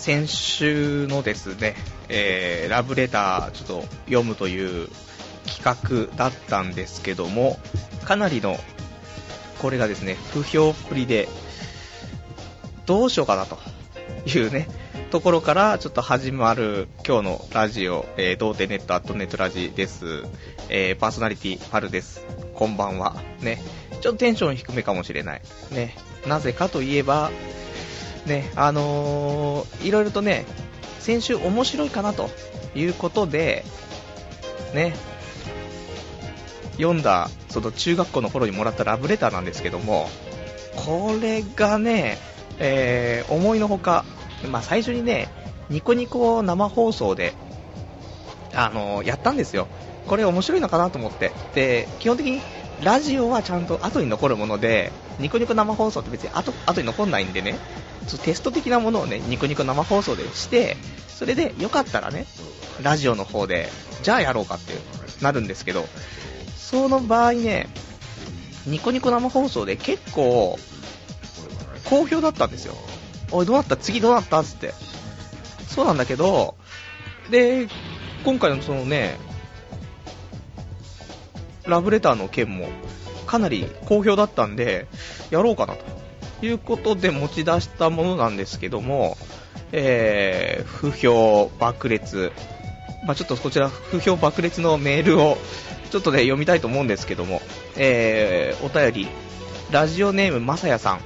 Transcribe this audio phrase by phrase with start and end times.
[0.00, 1.74] 先週のですね、
[2.08, 4.88] えー、ラブレターちょっと読むという
[5.44, 7.60] 企画だったんですけども、
[8.02, 8.56] かなりの、
[9.60, 11.28] これがですね、不評っぷりで、
[12.86, 13.58] どうしようかなと
[14.26, 14.68] いうね、
[15.10, 20.22] ところからちょっと始まる今日のラジオ、えー、童貞ネットアットネットラジです。
[20.70, 22.24] えー、パーソナリティ、パルです。
[22.54, 23.16] こんばんは。
[23.42, 23.60] ね。
[24.00, 25.42] ちょっとテンション低めかもしれない。
[25.72, 25.94] ね。
[26.26, 27.30] なぜかといえば、
[28.30, 30.46] ね、あのー、いろいろとね、
[31.00, 32.30] 先週面白いかなと
[32.76, 33.64] いうことで、
[34.72, 34.94] ね、
[36.76, 40.08] 読んだ、その中学校の頃にもらったラブレターなんですけども、
[40.76, 42.18] これがね、
[42.60, 44.04] えー、思いのほか、
[44.48, 45.28] まあ、最初にね、
[45.68, 47.34] ニコニコ生放送で、
[48.54, 49.66] あのー、やったんですよ。
[50.06, 51.32] これ面白いのかなと思って。
[51.54, 52.40] で、基本的に
[52.82, 57.58] ラジオはちゃんと後に残るもので、ニコニコ生放送って別に後後に残んないんでね、
[58.24, 60.76] テスト的なものをね、ニコニコ生放送でして、
[61.08, 62.26] それでよかったらね、
[62.82, 63.68] ラジオの方で、
[64.02, 64.72] じゃあやろうかって
[65.22, 65.86] なるんですけど、
[66.56, 67.68] その場合ね、
[68.66, 70.58] ニコニコ生放送で結構、
[71.84, 72.74] 好評だったんですよ。
[73.32, 73.76] おい、どうなった？
[73.76, 74.42] 次どうなった？
[74.42, 74.74] つって。
[75.68, 76.56] そうなんだけど、
[77.30, 77.68] で、
[78.24, 79.18] 今回のそのね、
[81.64, 82.68] ラブレターの件も
[83.30, 84.88] かなり好評だったんで、
[85.30, 85.76] やろうかな
[86.40, 89.16] ということで持ち出したものなんですけども、
[89.70, 92.32] えー、不評爆裂、
[93.06, 95.38] まあ、ちょっとこちら不評爆裂のメールを
[95.92, 97.40] ちょっとね読みたいと思うんですけども、
[97.76, 99.08] えー、お便り、
[99.70, 101.00] ラジオネームまさやさん。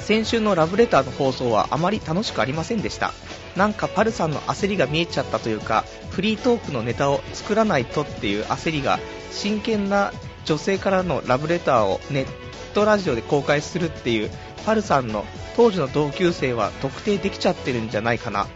[0.00, 3.12] 先週のラブレターの放送はあまり楽しくありませんでした。
[3.54, 8.98] なんかパルさんの焦りが見えちゃったというか、フリートークのネタを作らないとっていう焦りが、
[9.30, 10.12] 真剣な
[10.44, 12.26] 女性からのラブレターをネッ
[12.74, 14.30] トラジオで公開するっていう、
[14.64, 15.24] パルさんの
[15.56, 18.46] 当時の同級生は特定できちゃってるんじゃないかな。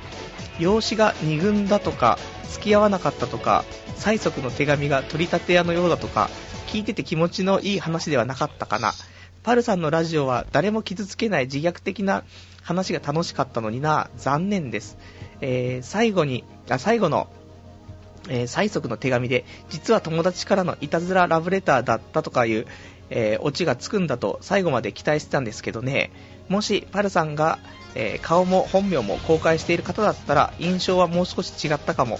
[0.58, 2.18] 養子が2軍だとか、
[2.50, 3.64] 付き合わなかったとか、
[3.96, 6.30] 催促の手紙が取り立て屋のようだとか、
[6.66, 8.92] 聞いてて気持ちのいい話ではなかったかな。
[9.42, 12.24] パルさんのラジオは誰も傷つけない自虐的な
[12.62, 14.96] 話が楽しかったのにな、残念です。
[15.40, 17.28] えー、最後に、あ、最後の、
[18.28, 22.66] えー、催促の手紙で、実は友達からのいたずらラブレターだったとかいう、
[23.10, 26.10] えー、オチがつくんだと最後まで期待してたんですけどね、
[26.48, 27.58] もしパルさんが、
[27.94, 32.18] えー、顔も本名も公開している方だったら印象はもう少し違ったかも。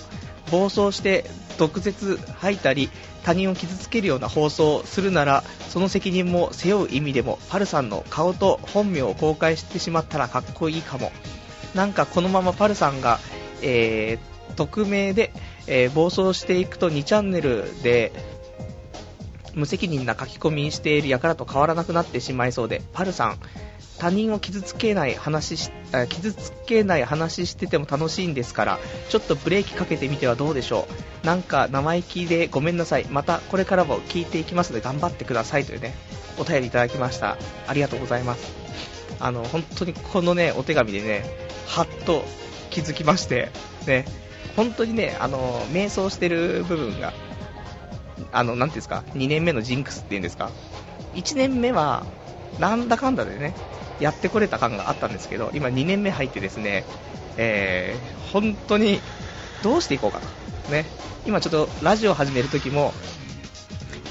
[0.51, 1.25] 暴走して
[1.59, 2.91] 毒舌吐いたり
[3.25, 11.11] 他人を傷つけるような放送をするならその責任も背負う意味でもパルさんの顔と本名を公開してしまったらかっこいいかも
[11.75, 13.19] なんかこのままパルさんが、
[13.63, 15.33] えー、匿名で、
[15.67, 18.13] えー、暴走していくと2チャンネルで
[19.55, 23.39] 無責任な書き込みしている輩と変わらなくなってしまいそうでパルさん
[23.99, 25.71] 他人を傷つけない話し
[26.09, 30.89] 傷つけない話してても楽しいんですからちょっとブレーキかけてみてはどうでしょ
[31.23, 31.27] う。
[31.27, 33.05] なんか生意気でごめんなさい。
[33.07, 35.95] またこれからも聞いていきますので頑張ってくださいというね
[36.39, 37.39] お便りいただきました。
[37.69, 38.53] ありがとうございます。
[39.21, 41.25] あの本当にこのねお手紙でね
[41.69, 42.25] はっと
[42.71, 43.51] 気づきまして
[43.87, 44.05] ね。
[44.57, 47.13] 本当にねあの瞑想してる部分が
[48.33, 50.51] あのなんていうんですか2年目のジンクスっていうんですか
[51.15, 52.05] 1年目は
[52.59, 53.55] なんだかんだでね
[54.01, 56.85] やってこれた感があったんですけど、今2年目入ってですね、
[57.37, 59.01] えー、本当に
[59.63, 60.73] どうしていこうかと。
[60.73, 60.87] ね。
[61.27, 62.93] 今ちょっとラジオ始めるときも、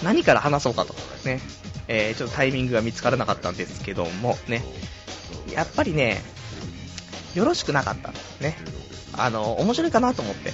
[0.04, 0.94] 何から話そうかと。
[1.26, 1.40] ね。
[1.88, 4.64] えー、ちょっとタイミングが見つからなかったんですけども、ね。
[5.54, 6.22] やっぱりね、
[7.36, 8.14] よろしくなかった。
[8.42, 8.58] ね。
[9.18, 10.52] あの、面白いかなと思って。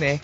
[0.00, 0.20] ね。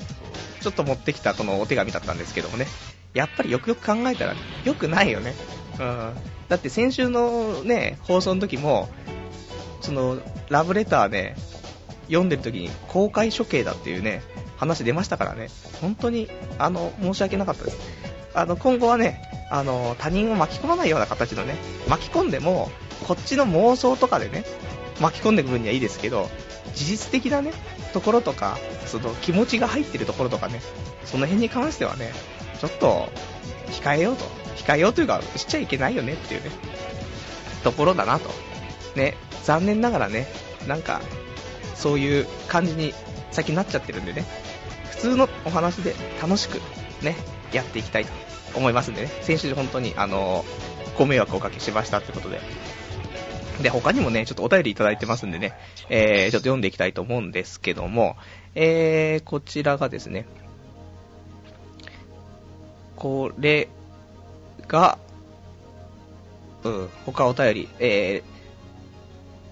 [0.60, 2.66] ちょっと持ってきたこのお手紙だったんですけどもね。
[3.14, 4.34] やっぱりよくよく考えたら、
[4.64, 5.34] 良くないよね。
[5.78, 6.14] うん。
[6.48, 8.88] だって先週のね、放送の時も、
[9.80, 10.18] その、
[10.48, 11.36] ラブレターね、
[12.06, 14.22] 読んでる時に公開処刑だっていうね、
[14.56, 15.48] 話出ましたからね、
[15.80, 16.28] 本当に、
[16.58, 17.78] あの、申し訳なかったです。
[18.34, 21.56] あの、今後はね、あの、他人を巻き込まないような形のね、
[21.88, 22.70] 巻き込んでも、
[23.06, 24.44] こっちの妄想とかでね、
[25.00, 26.30] 巻き込んでいく分にはいいですけど、
[26.74, 27.52] 事実的なね、
[27.92, 30.60] ところとか、その気持ちが入ってるところとかね、
[31.04, 32.12] その辺に関してはね、
[32.60, 33.08] ちょっと、
[33.70, 34.24] 控えようと。
[34.56, 36.50] 控えようというか、しちゃいけないよねっていうね、
[37.64, 38.30] ところだなと。
[38.94, 40.28] ね、残念ながらね、
[40.66, 41.00] なんか、
[41.74, 42.94] そういう感じに
[43.30, 44.24] 先になっちゃってるんでね、
[44.90, 46.60] 普通のお話で楽しく
[47.02, 47.16] ね、
[47.52, 48.12] やっていきたいと
[48.54, 50.44] 思いますんでね、先週本当にあの、
[50.96, 52.40] ご迷惑をおかけしましたってことで。
[53.62, 55.54] で、他にもね、ちょっとお便りいただいてますんでね、
[55.88, 58.16] えー、ちょっと読んでいきたいと思うんですけども、
[58.54, 60.26] えー、こちらがですね、
[62.96, 63.68] これ
[64.68, 64.98] が、
[66.64, 68.22] うん、他お便り、え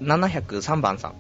[0.01, 1.15] 703番さん。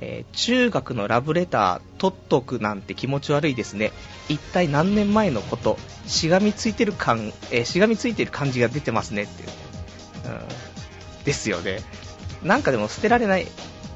[0.00, 3.92] えー中学のラブレター取っとくなんて気持ち悪いですね。
[4.28, 9.48] 一体何年前のこと、しがみついてる感、えーしがみついてる感じが出てますねっていう。
[9.48, 11.24] うん。
[11.24, 11.80] ですよね。
[12.42, 13.46] なんかでも捨てられない。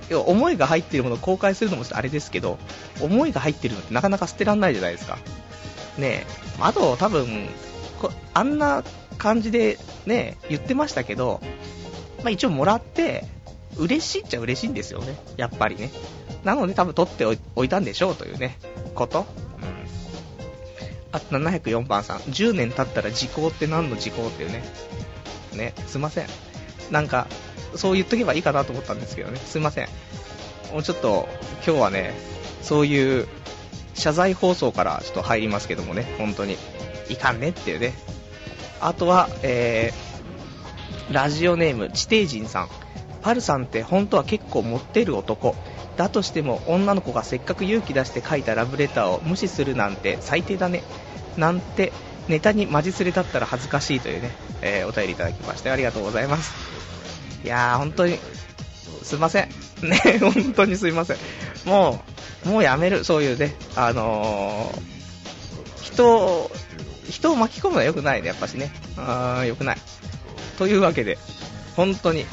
[0.08, 2.58] 要は思いが入っているものを公開するのもあれですけど、
[3.00, 5.18] 思いが入ってるのってなかなか捨てられないじゃないですか。
[5.98, 6.40] ねえ。
[6.60, 7.48] あと、多分、
[8.00, 8.82] こあんな
[9.18, 11.40] 感じでね、言ってましたけど、
[12.18, 13.24] まあ一応もらって、
[13.76, 15.16] 嬉しいっちゃ嬉しいんですよね。
[15.36, 15.90] やっぱりね。
[16.44, 18.58] なので多分取っておいたんでしょうというね、
[18.94, 19.20] こと。
[19.20, 19.26] うん。
[21.12, 24.62] あと704番さん、10年経ったら時効って何の時効っていうね。
[25.52, 26.26] ね、すいません。
[26.90, 27.26] なんか、
[27.76, 29.38] そう言っとけばいいかなと思ったんですけどね。
[29.38, 29.88] すいません。
[30.72, 31.28] もうちょっと、
[31.66, 32.14] 今日はね、
[32.62, 33.28] そういう、
[33.94, 36.56] 謝罪放送からちょっと入りますけどもね、本当に。
[37.08, 37.94] いかんねっていうね。
[38.80, 42.68] あとは、えー、ラジオネーム、地底人さん。
[43.20, 45.54] パルさんって本当は結構持ってる男。
[45.96, 50.82] だとしても女の子がせっかく勇気出して書いたラブレターを無視するなんて最低だね。
[51.36, 51.92] なんて
[52.28, 54.30] ネタにマジスレだったら恥ずかしいというね、
[54.62, 56.79] えーお便りいただきましてありがとうございます。
[57.44, 58.18] いやー、本当に、
[59.02, 59.48] すいません。
[59.82, 61.16] ね、本当にすいません。
[61.64, 62.02] も
[62.44, 64.90] う、もうやめる、そういうね、あのー
[65.82, 66.50] 人を、
[67.08, 68.70] 人を巻き込むのは良くないね、やっぱしね。
[68.96, 69.76] あー、良くない。
[70.58, 71.18] というわけで、
[71.76, 72.26] 本当に、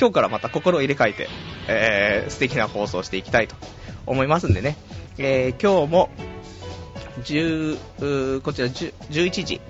[0.00, 1.28] 今日からまた心を入れ替えて、
[1.68, 3.54] えー、素敵な放送をしていきたいと
[4.06, 4.76] 思いますんでね、
[5.18, 6.10] えー、今日も、
[7.22, 9.60] 10こちら11時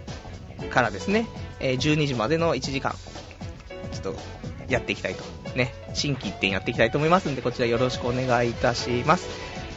[0.70, 1.26] からですね、
[1.60, 2.94] えー12時までの1時間、
[3.92, 4.16] ちょっと
[4.68, 5.24] やっていきたいと。
[5.56, 9.28] ね、新規一点やっていきたいと思いますんで、こちらよろしくお願いいたします。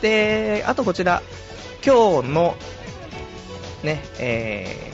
[0.01, 1.21] で、あとこちら、
[1.85, 2.55] 今日の、
[3.83, 4.91] ね、え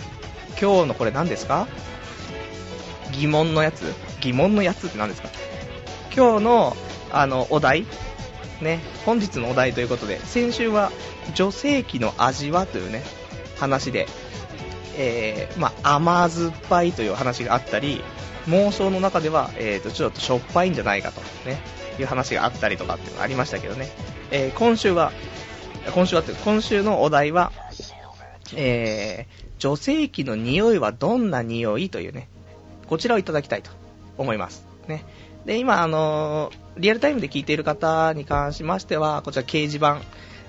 [0.56, 1.68] ー、今日のこれ何ですか？
[3.12, 3.94] 疑問のやつ？
[4.22, 5.30] 疑問のやつって何ですか？
[6.16, 6.78] 今日の、
[7.12, 7.86] あの、お題？
[8.62, 10.92] ね、本日のお題ということで、先週は
[11.36, 13.04] 女性器の味はというね、
[13.60, 14.08] 話で、
[14.98, 18.02] えー、まあ、甘酸っぱいという話があったり、
[18.48, 21.60] 妄想の中では、えーと、ちょっとしょっぱいんじゃないかとね、
[22.00, 23.90] いう話があったりとかっていうのがありましたけどね、
[24.32, 25.12] えー今週は、
[25.94, 27.52] 今週はって、今週のお題は、
[28.56, 32.30] えー、女性器の匂いはどんな匂いというね、
[32.88, 33.72] こちらをいただきたいと
[34.18, 34.66] 思います。
[34.88, 35.04] ね。
[35.46, 40.02] で、今、あのーリアルタイムで聞いている方に関しましては、こちら掲示板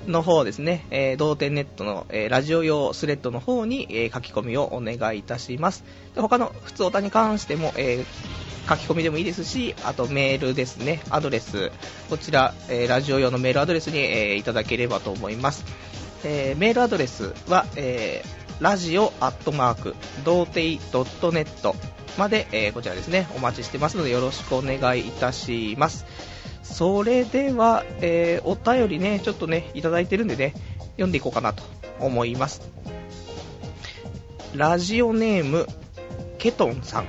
[0.06, 5.84] の方ですね、えー、同点ネットの、えーラジオ用スレッドの方に、えー書き込みをお願いいたします。
[6.14, 8.04] で他の普通オタに関しても、え
[8.68, 11.70] 書き込みでもいいですし、あとメールですね、アドレス、
[12.10, 15.64] こちら、えラジオ用のメールアドレスに、えいただければと思います。
[16.24, 21.74] えメールアドレスは、えーラジオアットマーク、童貞 .net
[22.18, 26.04] まで、えこちらですね、お待ちしてますのでよろしくお願いいたします。
[26.72, 30.54] それでは、えーお便りね、ちょっとね、いただいてるんでね、
[30.92, 31.62] 読んでいこうかなと
[32.00, 32.62] 思います。
[34.54, 35.66] ラジオネーム、
[36.38, 37.06] ケトンさん。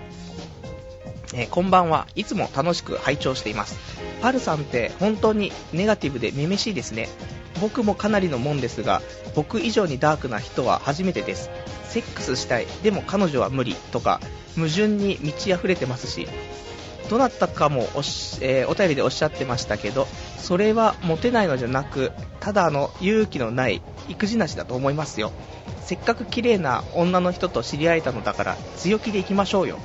[1.36, 2.08] えーこんばんは。
[2.16, 3.78] いつも楽しく拝聴しています。
[4.22, 7.08] パルさんって本当にネガティブでめめしいですね。
[7.62, 9.02] 僕もかなりのもんですが、
[9.36, 11.50] 僕以上にダークな人は初めてです。
[11.90, 14.22] セックスしたい、でも彼女は無理とか、
[14.56, 16.28] 矛盾に満ち溢れてますし、
[17.10, 25.32] どなたかもおし、えーお便りでおっしゃってましたけど、それはモテないのじゃなく、ただの勇気のない育児なしだと思いますよ。
[25.82, 29.80] せっかく綺麗な女の人と知り合えたのだから、強気でいきましょうよ。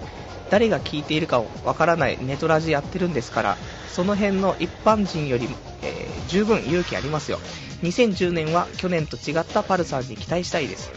[0.51, 3.57] 誰が聞いているかわからないネトラジやってるんですから、
[3.89, 5.49] その辺の一般人より、
[5.83, 7.39] えー十分勇気ありますよ。
[7.83, 10.91] 2010年は去年と違ったパルさんに期待したいです。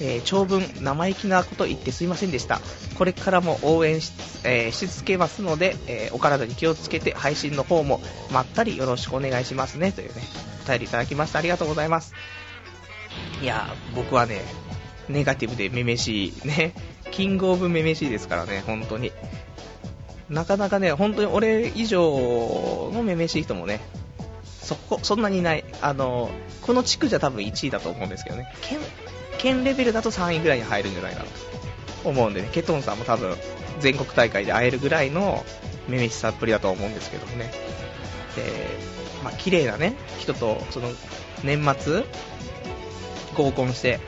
[0.00, 2.60] えー長文、生意気なこと言ってすいませんでした。
[2.96, 4.12] これからも応援し,、
[4.44, 8.00] えーし続けますので、えーお体に気をつけて配信の方も
[8.32, 9.92] まったりよろしくお願いしますね。
[9.92, 10.22] というね、
[10.66, 11.38] お便りいただきました。
[11.38, 12.14] ありがとうございます。
[13.42, 14.42] いやー、僕はね、
[15.08, 16.74] ネガティブでめめしい、ね、
[17.10, 19.12] キングオブめめしいですからね、本当に。
[20.28, 23.80] なかなかね、本当に俺以上のめめしい人もね、
[24.62, 25.64] そこ、そんなにいない。
[25.80, 26.30] あの、
[26.62, 28.52] この地区じゃ多分1位だと思うんですけどね。
[29.38, 31.24] 県、レベルだと3位ぐらいに入るんじゃないかな。
[32.02, 33.36] と思うんでね、ケトンさんも多分
[33.80, 35.44] 全国大会で会えるぐらいの
[35.88, 37.50] めめしさっぷりだと思うんですけどもね。
[38.36, 38.42] で、
[39.24, 40.90] まあ、綺麗なね、人と、その、
[41.42, 42.04] 年末、
[43.34, 44.00] 合コンして、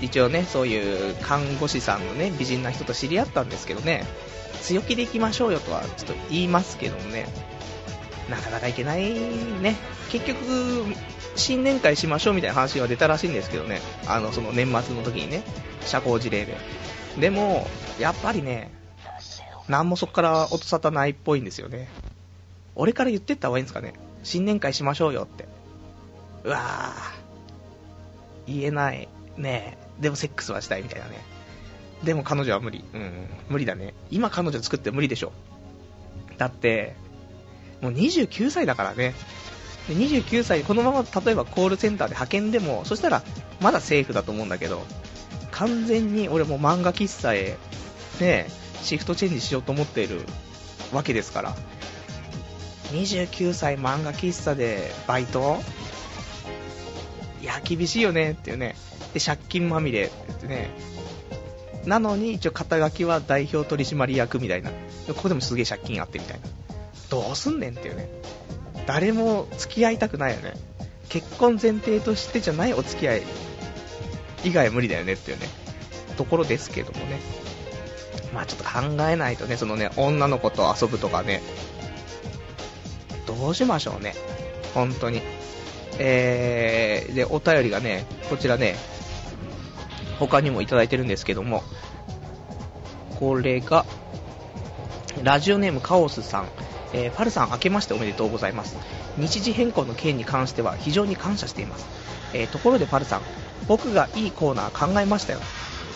[0.00, 4.06] 一応ね、そういう看護師さんのね、美人な人と知り合ったんですけどね、
[4.62, 7.26] 強気で行きましょうよとはちょっと言いますけどもね、
[8.30, 9.12] なかなかいけない
[9.60, 9.76] ね。
[10.10, 10.84] 結局、
[11.36, 15.42] 新年会しましょうみたいな話が出たらしいんですけどね、あの、その年末の時にね、
[15.84, 16.56] 社交辞令で。
[17.18, 17.66] でも、
[17.98, 18.70] やっぱりね、
[19.68, 21.88] 何もそこから音沙汰ないっぽいんですよね。
[22.74, 23.94] 俺から言ってった方がいいんですかね。
[24.22, 25.46] 新年会しましょうよって。
[26.44, 27.20] うわぁ。
[28.46, 29.08] 言えない。
[29.36, 30.02] ねえ。
[30.02, 31.24] でもセックスはしたいみたいなね。
[32.02, 32.84] でも彼女は無理。
[32.94, 33.94] うん、無理だね。
[34.10, 35.32] 今彼女作って無理でしょ。
[36.38, 36.96] だって、
[37.80, 39.14] もう29歳だからね。
[39.88, 43.22] 29歳、このまま例えばコールセンターで派遣でも、そしたら
[43.60, 44.84] まだセーフだと思うんだけど、
[45.50, 47.56] 完全に俺も漫画喫茶へ、
[48.20, 48.46] ね、
[48.82, 50.20] シフトチェンジしようと思っている
[50.92, 51.56] わけですから、
[52.92, 55.60] 29歳漫画喫茶でバイト？
[57.40, 58.76] いや、厳しいよねっていうね。
[59.14, 60.70] で、借金まみれってってね。
[61.86, 64.70] なのに、一応肩書きは代表取締役みたいな。
[65.08, 66.46] ここでもすげえ借金あってみたいな。
[67.10, 68.08] どうすんねんっていうね。
[68.86, 70.54] 誰も付き合いたくないよね。
[71.08, 73.22] 結婚前提としてじゃないお付き合い
[74.44, 75.46] 以外無理だよねっていうね、
[76.16, 77.20] ところですけどもね。
[78.32, 81.42] まあちょっと考えないとね、そのね、女の子と遊ぶとかね、
[83.26, 84.14] どうしましょうね。
[84.72, 85.20] 本当に。
[85.98, 88.76] えー、で、お便りがね、こちらね、
[90.18, 91.62] 他にもいただいてるんですけども、
[93.18, 93.84] これが、
[95.22, 96.48] ラジオネームカオスさん、
[96.92, 98.76] えー、パルさん明けましておめでとうございます。
[99.16, 101.86] 日時変更の件に関しては非常に感謝しています。
[102.32, 103.22] えー、ところでパルさん、
[103.66, 105.40] 僕がいいコーナー考えましたよ。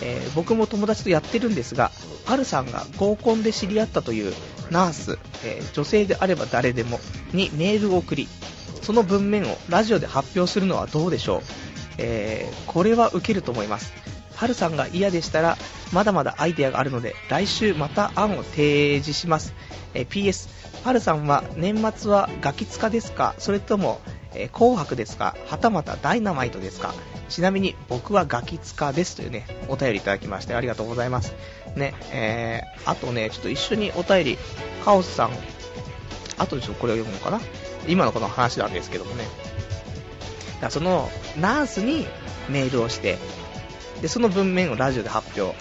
[0.03, 1.91] えー、僕も友達とやってるんですが、
[2.25, 4.35] パルさんが合コンで知り合ったという
[4.71, 7.01] ナース、え、女性であれば誰でも
[7.33, 8.29] にメールを送り、
[8.83, 11.41] その文面をラジオで発表するのはどうでしょう、
[11.99, 13.93] え、これは受けると思います。
[14.37, 15.57] パルさんが嫌でしたら、
[15.93, 19.55] まだまだアイデアがあるので、来週また案を提示します。
[19.95, 20.49] え PS、
[20.85, 23.35] パルさんは年末はガキツカですか？
[23.39, 24.01] それとも、
[24.35, 25.35] え紅白ですか？
[25.47, 26.93] はたまたダイナマイトですか？
[27.31, 31.35] ちなみに僕はガキツカですというね、お便りいただきましてありがとうございます。
[31.75, 34.39] ね、えー、あとね、ちょっと一緒にお便り、
[34.85, 35.31] カオスさん、
[36.37, 37.41] あとでちょっとこれを読むのかな？
[37.89, 39.25] 今のこの話なんですけどもね。
[40.61, 41.09] だその、
[41.41, 42.07] ナースに
[42.51, 43.17] メールをして、
[44.03, 45.57] で、その文面をラジオで発表。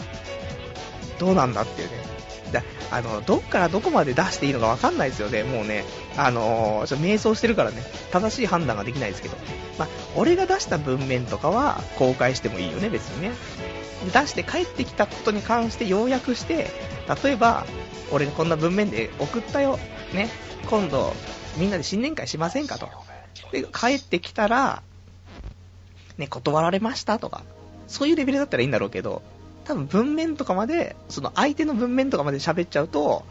[1.17, 2.12] どうなんだっていうね。
[2.53, 5.43] だあの、どっからどこまで出していいのかわかんないですよね。
[5.43, 5.83] もうね、
[6.15, 9.37] あの、ちょ瞑想してるからね、正しい判断ができないですけど。
[9.77, 13.31] まあ、俺が出した文面とかは公開してもいいよね、別にね。
[14.13, 16.69] 出して帰ってきたことに関して要約して、
[17.23, 17.65] 例えば、
[18.11, 19.79] 俺こんな文面で送ったよ。
[20.13, 20.29] ね。
[20.69, 21.13] 今度、
[21.57, 22.89] みんなで新年会しませんかと。
[23.51, 24.83] で、帰ってきたら、
[26.17, 27.43] ね、断られましたとか、
[27.87, 29.21] そういうレベルだったらいいんだろうけど、
[29.65, 33.23] 多分文面とかまで、その相手の文面とかまで喋っちゃうと、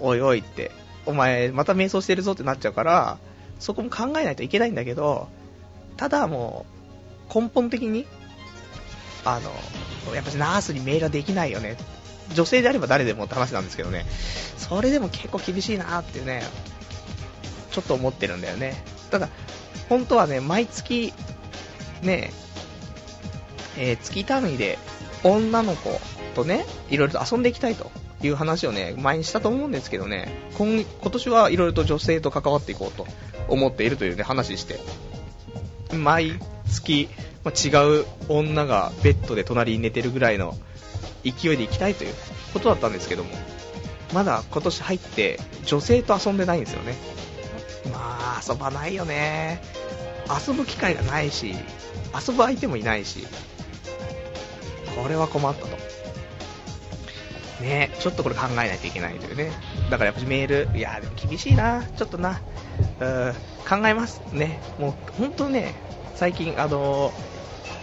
[0.00, 0.72] おいおいって、
[1.06, 3.18] お前また瞑想してるぞってなっちゃうから、
[3.58, 5.28] そこも考えないといけないんだけど、
[5.96, 6.66] ただも
[7.30, 8.06] う、根本的に、
[9.24, 11.76] あの、やっぱりナースにメールはできないよね。
[12.34, 14.04] 女性であれば誰でもって話なんですけどね。
[14.58, 16.42] それでも結構厳しいなっていうね、
[17.70, 18.82] ちょっと思ってるんだよね。
[19.10, 19.28] ただ、
[19.88, 21.12] 本当はね、毎月、
[22.02, 22.32] ね、
[23.76, 24.78] えー、月単位で
[25.24, 26.00] 女の子
[26.34, 27.90] とね、いろいろと遊んでいきたいと
[28.22, 33.06] いう話をね、前にしたと思うんですけどね、今今年はいろいろと女性と関わっていこうと
[33.48, 34.80] 思っているというね、話して、
[35.94, 36.38] 毎
[36.70, 37.08] 月、
[37.44, 40.56] まあ、違う女がベッドで隣に寝てるぐらいの
[41.24, 42.14] 勢いで行きたいという
[42.52, 43.30] ことだったんですけども、
[44.12, 46.94] まだ今年入って女性と遊んでないんですよね。
[47.92, 49.62] まあ、遊ばないよね。
[50.46, 51.54] 遊ぶ機会がないし、
[52.14, 53.26] 遊ぶ相手もいないし、
[55.02, 55.76] これは困ったと。
[57.60, 59.52] ねちょっとこれ考えないといけないというね。
[59.90, 62.40] だからやっぱりメール、いやでも厳しいな、ちょっとな、
[63.00, 63.34] うー
[63.68, 64.20] 考えます。
[64.32, 64.60] ね。
[64.78, 65.74] もう本当ね、
[66.14, 67.12] 最近あの、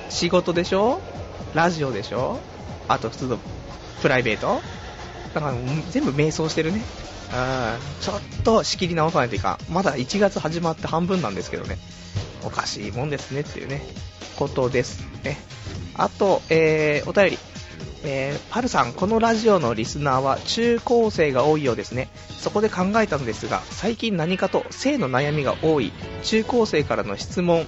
[0.10, 1.00] 仕事でしょ？
[1.54, 2.40] ラジオでしょ？
[2.88, 3.40] あと普通の
[4.02, 4.62] プライベート？
[5.34, 5.54] だから
[5.92, 6.82] 全部瞑想してるね。
[7.32, 9.74] うん、ちょっと仕切り直さないといかん。
[9.74, 11.78] まだ1月始まって半分なんですけどね。
[12.44, 13.82] おかしいもんですねっていうね、
[14.40, 15.38] ことですね。
[15.96, 17.38] あと、えー、お便り。
[18.02, 22.08] えー、パルさん、このラジオのリスナーは中高生が多いようですね。
[22.38, 25.92] そこで考えたのですが、最近何かと性の悩みが多い
[26.24, 27.66] 中高生からの質問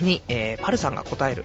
[0.00, 1.44] に、えー、パルさんが答える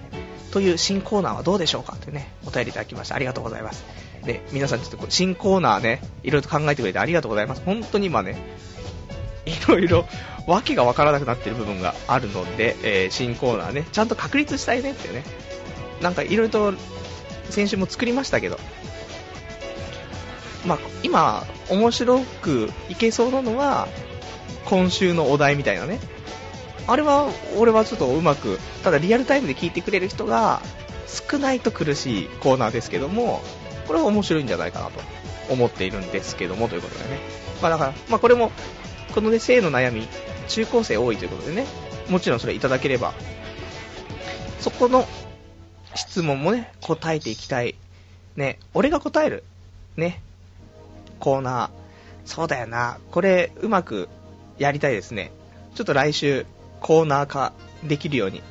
[0.50, 3.16] という新コーナーはどうでしょうかというね、お便りいただきました。
[3.16, 3.84] ありがとうございます。
[4.24, 7.62] で、皆さんちょっと新コーナーね、いろいろと考えてくれてありがとうございます。
[7.66, 8.38] 本当に今ね、
[9.44, 10.06] いろいろ
[10.50, 15.24] 訳がわからなくなってる部分があるので、えー、新コーナーね、ちゃんと確立したいねっていうね、
[16.00, 16.74] なんかいろいろと
[17.50, 18.58] 先週も作りましたけど、
[20.66, 23.88] まあ、今、面白くいけそうなのは、
[24.66, 26.00] 今週のお題みたいなね。
[26.86, 30.60] あれは、俺はちょっとうまく、ただリアルタイムで聞いてくれる人が
[31.30, 33.42] 少ないと苦しいコーナーですけども、
[33.86, 35.00] これは面白いんじゃないかなと
[35.48, 37.18] 思っているんですけども、ということでね。
[37.62, 38.52] まあだから、まあこれも、
[39.14, 40.06] このね、性の悩み、
[40.50, 41.66] 中高生多いということでね、
[42.08, 43.14] もちろんそれいただければ、
[44.58, 45.06] そこの
[45.94, 47.76] 質問もね、答えていきたい。
[48.36, 49.44] ね、俺が答える。
[49.96, 50.20] ね、
[51.18, 51.70] コーナー。
[52.24, 52.98] そうだよな。
[53.10, 54.08] これ、うまく
[54.58, 55.32] やりたいですね。
[55.74, 56.46] ちょっと来週、
[56.80, 57.52] コーナー化
[57.84, 58.42] できるように。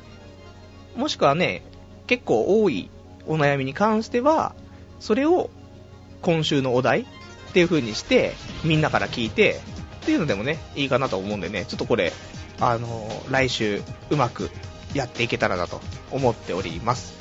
[0.96, 1.62] もしくはね、
[2.06, 2.90] 結構多い
[3.26, 4.54] お悩みに関しては、
[5.00, 5.50] それを
[6.22, 7.04] 今週のお題っ
[7.52, 9.60] ていう風にして、みんなから聞いて、
[10.00, 12.12] っていうのでもね、いいかなと思うんでね、ちょっとこれ、
[12.58, 14.50] あのー、来週、うまく
[14.94, 15.80] やっていけたらなと
[16.10, 17.14] 思っております。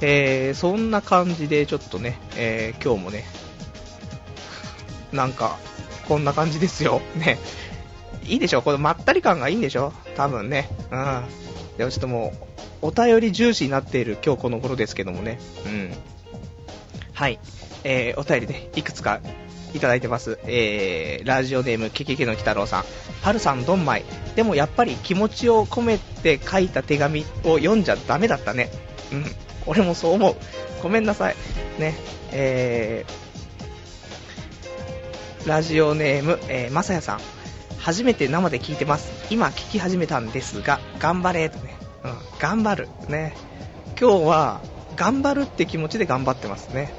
[0.00, 3.24] えー、そんな感じでちょっとね、えー、今日もね、
[5.12, 5.58] なんか、
[6.08, 7.00] こんな感じですよ。
[7.16, 7.38] ね。
[8.26, 10.68] いいでしょこのまったり感がいいんでしょ多分ね。
[10.90, 11.24] うん。
[11.76, 12.32] でもちょっとも
[12.82, 15.38] う、お便り重視になっている今日この頃ですけどもね。
[15.66, 15.94] うん。
[17.12, 17.38] はい。
[17.84, 19.20] えー、お便りね、いくつか
[19.74, 20.38] いただいてます。
[20.46, 22.84] えー、ラジオネーム、ケケケの鬼太郎さん。
[23.22, 24.04] パルさん、ドンマイ。
[24.36, 28.70] でもやっぱり気持ちを込めて書いた手紙を読んじゃダメだったね。
[29.12, 29.24] うん。
[29.66, 30.36] 俺もそう思う。
[30.82, 31.36] ごめんなさい。
[31.78, 31.94] ね。
[32.30, 37.20] えー、ラジオネーム、えー、まさやさん。
[37.78, 39.12] 初めて生で聞いてます。
[39.30, 41.76] 今聞き始めたんですが、頑張れとね。
[42.04, 42.88] うん、頑張る。
[43.08, 43.34] ね。
[44.00, 44.60] 今日は、
[44.96, 46.92] 頑張るって気持ちで頑張ってますね。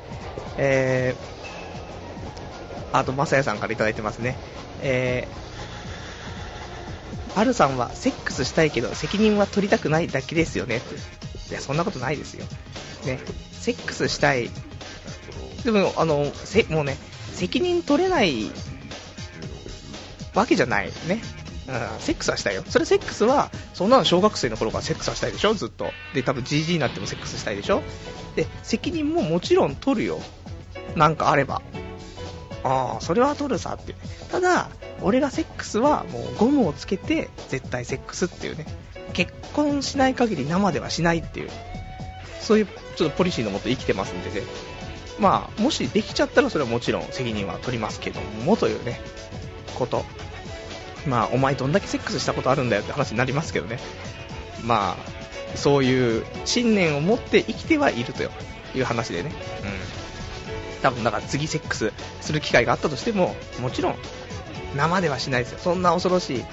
[0.57, 1.34] えー、
[2.97, 4.37] あと、まさやさんから頂いてますね。
[4.81, 10.81] えー、アルさんはセックスしたいけど責任は取りたくないだけですよね。
[11.49, 12.45] いや、そんなことないですよ。
[13.05, 13.19] ね。
[13.51, 14.49] セックスしたい。
[15.63, 16.97] でも、あの、せ、もうね、
[17.33, 18.51] 責任取れない
[20.33, 21.21] わけじゃないね。
[21.67, 22.63] うん、セックスはしたいよ。
[22.69, 25.53] それセックスは、そんなの小学生の頃からセックスはしたいでしょ？
[25.55, 25.91] ずっと。
[26.13, 27.81] で、多分 GG になってもセックスしたいでしょ？
[28.35, 30.21] で、責任ももちろん取るよ。
[30.95, 31.61] なんかあれば。
[32.65, 33.93] ああ、それは取るさって。
[34.31, 34.69] ただ、
[35.01, 38.65] 俺がセックスはもうゴムをつけて絶対セックスっていうね。
[39.13, 41.51] 結婚しない限り生ではしないっていう。
[42.41, 44.45] そういうちょっとポリシーのもと生きてますんでね。
[45.19, 48.99] まあ、もしできちゃったらそれはもちろん責任は取りますけどもというね、
[49.75, 50.03] こと。
[51.05, 53.77] まあ、お前どんだけセックスしたことあるんだよって話になりますけどね。
[54.63, 59.31] まあ、そういう信念を持って生きてはいるという話でね。
[59.63, 60.04] うん。
[60.85, 63.95] 多分だから次セックスする機会があったとしても、もちろん
[64.75, 65.57] 生ではしないですよ。
[65.57, 66.43] そんな恐ろしい。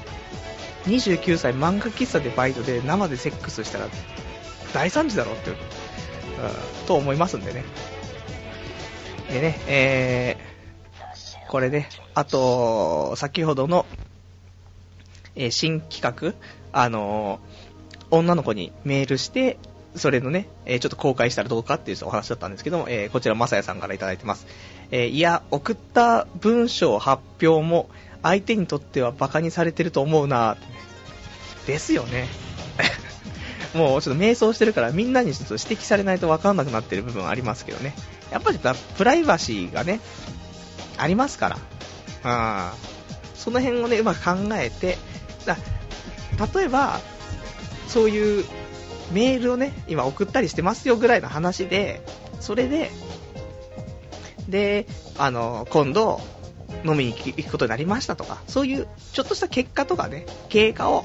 [0.86, 3.88] 29歳漫画喫茶でバイトで生でセックスしたら
[4.72, 5.56] 大惨事だろって、うん、
[6.86, 7.62] と思いますんでね。
[9.30, 13.84] でね、えー、これね、あと、先ほどの、
[15.36, 16.34] えー、新企画、
[16.72, 19.58] あのー、女の子にメールして、
[19.96, 24.46] それのね、え、ちょっと公開したらどうかっていうお話だったんですけども、え、こちらまさやさんからいただいてます。
[24.90, 27.90] え、いや、送った文章発表も
[28.22, 30.56] 相手にとっては馬鹿にされてると思うな
[31.66, 32.28] ですよね。
[33.74, 37.94] もうちょっと迷走してるからみんなにちょっと指摘されないと分かんなくなってる部分ありますけどね。
[38.30, 38.58] やっぱり
[38.96, 40.00] プライバシーがね、
[40.96, 41.56] ありますか
[42.24, 42.70] ら。
[42.70, 42.92] うん。
[43.34, 44.98] その辺をね、うまく考えて、
[45.44, 45.56] だ
[46.54, 47.00] 例えば、
[47.88, 48.44] そういう
[49.12, 52.02] メールをね、今送ったりしてますよぐらいの話で、
[52.40, 52.90] それで、
[54.48, 54.86] で、
[55.18, 56.20] あの、今度、
[56.84, 61.04] 飲みに行くことになりましたとか、そういうちょっとした結果とかね、経過を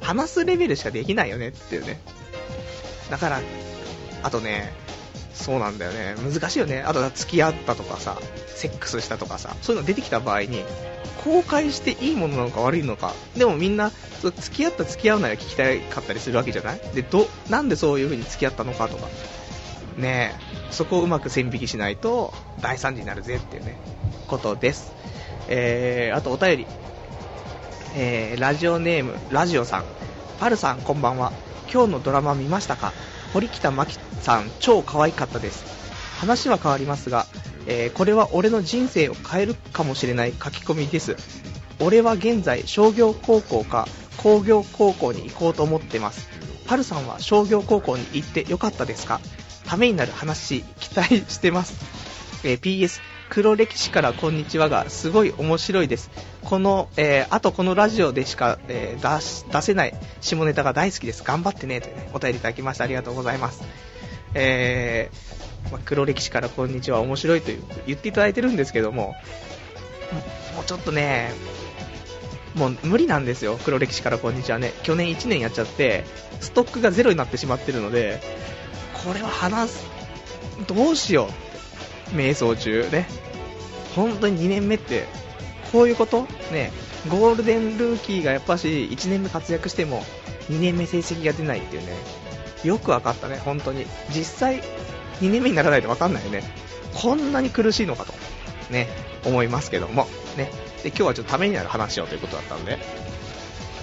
[0.00, 2.00] 話すレベルしかできないよねっていうね。
[3.10, 3.40] だから、
[4.22, 4.72] あとね、
[5.38, 6.16] そうなんだよね。
[6.16, 6.82] 難しいよね。
[6.82, 10.64] あとは、付き合ったとかさ、セックスしたとかさ、そういうの出てきた場合に、
[11.24, 13.14] 公開していいものなのか悪いのか。
[13.36, 16.80] でもみんな、付き合った付き合うなら聞きたかったりするわけじゃない？
[16.92, 19.06] で、ど、なんでそういう風に付き合ったのかとか。
[19.96, 20.34] ね、
[20.70, 23.76] そこをうまく線引きしないと、大惨事になるぜっていうね、
[24.26, 24.92] ことです。
[25.48, 26.66] えー、あとお便り。
[27.96, 29.84] えー、ラジオネーム、ラジオさん。
[30.40, 31.32] パルさん、こんばんは。
[31.72, 32.92] 今日のドラマ見ましたか？
[33.32, 35.64] 堀北真希さん、超可愛かったです。
[36.18, 37.26] 話は変わりますが、
[37.66, 41.16] えー、これは俺の人生を変えるかもしれない書き込みです。
[41.80, 43.86] 俺は現在、商業高校か
[44.16, 46.28] 工業高校に行こうと思ってます。
[46.66, 49.20] パルさんは商業高校に行ってよかったですか？
[49.66, 51.74] ためになる話、期待してます。
[52.44, 56.10] えー、PS、黒歴史からこんにちはがすごい面白いです。
[56.44, 61.22] この、えー、あとこのラジオでしか、えー、出し出せない下ネタが大好きです。
[61.22, 63.62] 頑張ってね、とね、お便りいただきましてありがとうございます。
[64.34, 67.52] えー、ま黒歴史からこんにちは面白いと
[67.86, 69.14] 言っていただいてるんですけども、
[70.54, 71.32] もうちょっとね、
[72.54, 74.72] もう無理なんですよ、黒歴史からこんにちはね。
[74.82, 76.04] 去年1年やっちゃって、
[76.40, 78.20] ストックがゼロになってしまってるので、
[79.04, 79.86] これは話す、
[80.66, 81.47] どうしよう
[82.12, 83.06] 瞑想中ね。
[83.94, 85.06] 本当に2年目って、
[85.72, 86.22] こういうこと？
[86.52, 86.72] ね、
[87.08, 90.02] ゴールデンルーキーがやっぱし1年目活躍しても
[90.50, 91.92] 2年目成績が出ないっていうね、
[92.64, 93.86] よく分かったね、本当に。
[94.10, 94.62] 実際、
[95.20, 96.42] 2年目にならないと分かんないよね。
[96.94, 98.12] こんなに苦しいのかと、
[98.70, 98.88] ね、
[99.24, 100.50] 思いますけども、ね。
[100.82, 102.78] で、今日はちょっとためになる話をということだったんで、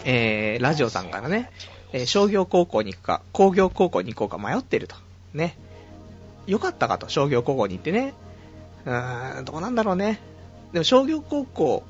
[0.05, 1.51] えー、ラジオさんからね、
[1.93, 4.95] えー、商業高校に行くか、工業高校に行こうか迷ってると。
[5.33, 5.57] ね。
[6.47, 8.13] よかったかと、商業高校に行ってね。
[8.86, 10.19] うーん、どうなんだろうね。
[10.73, 11.84] でも商業高校、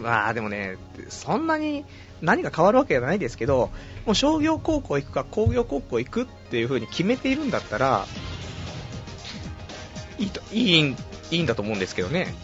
[0.00, 0.76] まあでもね、
[1.08, 1.84] そんなに
[2.20, 3.70] 何が変わるわけじゃないですけど、
[4.04, 8.06] もう商業高校行くか工業高校行くっていう風に決めているんだったら、
[10.18, 10.96] いいと、いい、
[11.30, 12.34] いいんだと思うんですけどね。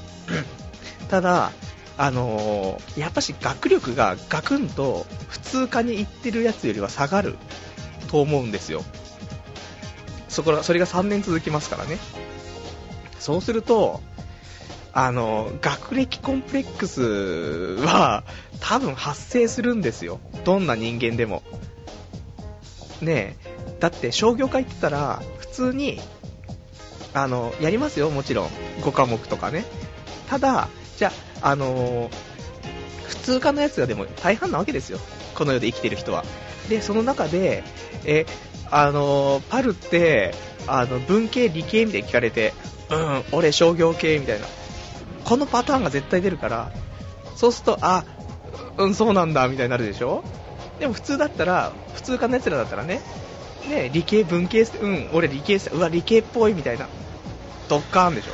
[1.08, 1.52] ただ、
[1.98, 7.36] あのー、やっぱし学力がガクンと普通科に行ってるやつよりは下がる
[8.08, 8.82] と思うんですよ。
[10.32, 11.98] そこら、それが3年続きますからね。
[13.20, 14.00] そうすると、
[14.94, 17.02] あの、学歴コンプレックス
[17.84, 18.24] は
[18.60, 20.20] 多分発生するんですよ。
[20.44, 21.42] どんな人間でも。
[23.02, 26.00] ねえ、だって商業科行ってたら普通に、
[27.12, 28.48] あの、やりますよ、もちろん。
[28.80, 29.64] 5科目とかね。
[30.28, 32.10] ただ、じゃあ、あの
[33.06, 34.98] 普通科のやつがでも大半なわけですよ。
[35.34, 36.24] この世で生きてる人は。
[36.68, 37.64] で、その中で、
[38.04, 38.24] え、
[38.74, 40.34] あのパルって、
[40.66, 42.54] あの、文系、理系みたいに聞かれて、
[42.90, 44.46] うん、俺商業系みたいな。
[45.24, 46.72] このパターンが絶対出るから、
[47.36, 48.04] そうすると、あ、
[48.78, 50.24] うん、そうなんだ、みたいになるでしょ？
[50.80, 53.00] でも普通だったら、普通科の奴らだったらね、
[53.68, 56.88] ね、理系、文系、うん、俺理系、うわ、理系っぽいみたいな、
[57.68, 58.32] ドッカーンでしょ？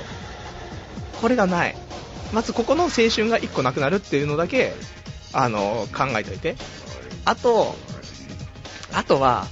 [1.20, 1.76] これがない。
[2.32, 4.72] まずここの青春が1個なくなるっていうのだけ、
[5.32, 6.54] あの、考えておいて。
[7.24, 7.74] あと、
[8.92, 9.46] あとは、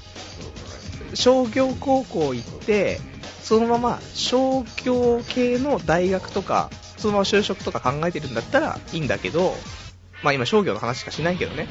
[1.14, 3.01] 商業高校行って、
[3.42, 9.55] そのまま商業系の大学とかそのまま就職とか考えてるんだったらいいんだけど、
[10.23, 11.69] まあ今商業の話しかしないけどね。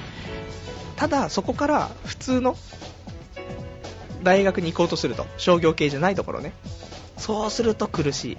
[0.95, 2.55] ただ、そこから普通の
[4.23, 6.53] 大学に行こうとすると、商業系じゃないところね。
[7.17, 8.37] そうすると苦しい。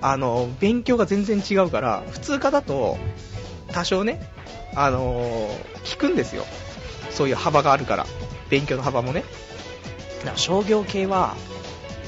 [0.00, 2.98] あの、勉強が全然違うから、普通科だと、
[3.72, 4.20] 多少ね、
[4.74, 5.48] あの
[5.84, 6.44] 聞くんですよ。
[7.10, 8.06] そういう幅があるから。
[8.50, 9.24] 勉強の幅もね。
[10.22, 11.36] だから商業系は、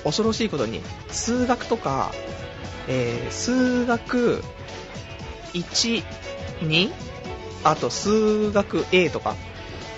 [0.05, 2.13] 恐ろしいことに、数学とか、
[2.89, 4.43] えー、数学
[5.55, 6.05] 1、
[6.61, 6.93] 2、
[7.65, 9.35] あと数学 A とか、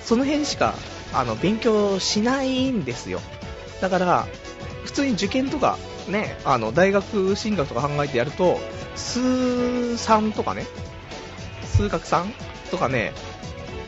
[0.04, 0.74] その辺しか
[1.12, 3.20] あの勉強しないんですよ。
[3.80, 4.26] だから、
[4.84, 8.60] 普通に受験とか、ね、あの大学進学とか考えてやると、
[8.94, 10.66] 数3とかね、
[11.64, 12.26] 数学3
[12.70, 13.12] とかね、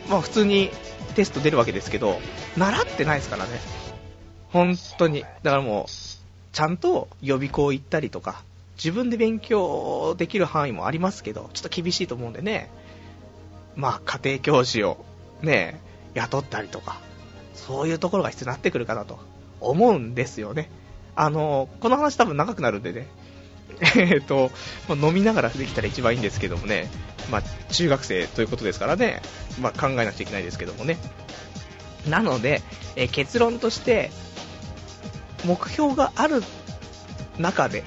[0.09, 0.69] まあ普通に
[1.15, 2.19] テスト出るわけですけど、
[2.57, 3.61] 習ってないですからね。
[4.51, 5.21] 本当に。
[5.43, 5.85] だからもう、
[6.51, 8.43] ちゃんと予備校行ったりとか、
[8.75, 12.69] 自分で勉強できる範囲もありますけど、ちょっと厳しいと思うんでね、
[13.75, 15.03] まあ、家庭教師を
[15.41, 15.79] ね、
[16.13, 16.99] 雇ったりとか、
[17.53, 19.19] そういうところが必要になってくるかなと
[19.59, 20.69] 思うんですよね。
[21.15, 23.07] あの、この話多分長くなるんでね、
[23.95, 24.51] えっと、
[24.87, 26.89] ま、飲みながらできたら一番いいんですけどもね、
[27.29, 29.21] まあ、中学生ということですからね、
[29.61, 30.97] まあ、考えなくちゃいけないですけどもね。
[32.07, 32.61] なので、
[32.95, 34.11] え結論として、
[35.45, 36.43] 目標がある
[37.37, 37.83] 中で、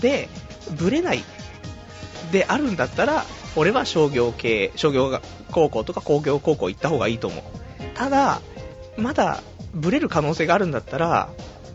[0.00, 0.28] で、
[0.70, 1.24] ブレない
[2.30, 3.24] であるんだったら、
[3.56, 7.42] 俺は商業系、商業高校とか工業高校行った方がいいと思う。
[7.94, 8.40] ただ、
[8.96, 9.42] まだ
[9.74, 11.30] ブレる可能性があるんだったら、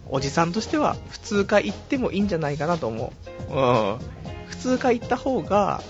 [0.09, 3.13] おじさんとしては普通科行ってもいいんじゃないかなと思
[3.49, 3.53] う。
[3.53, 3.97] うん。
[4.47, 5.81] 普通科行った方が、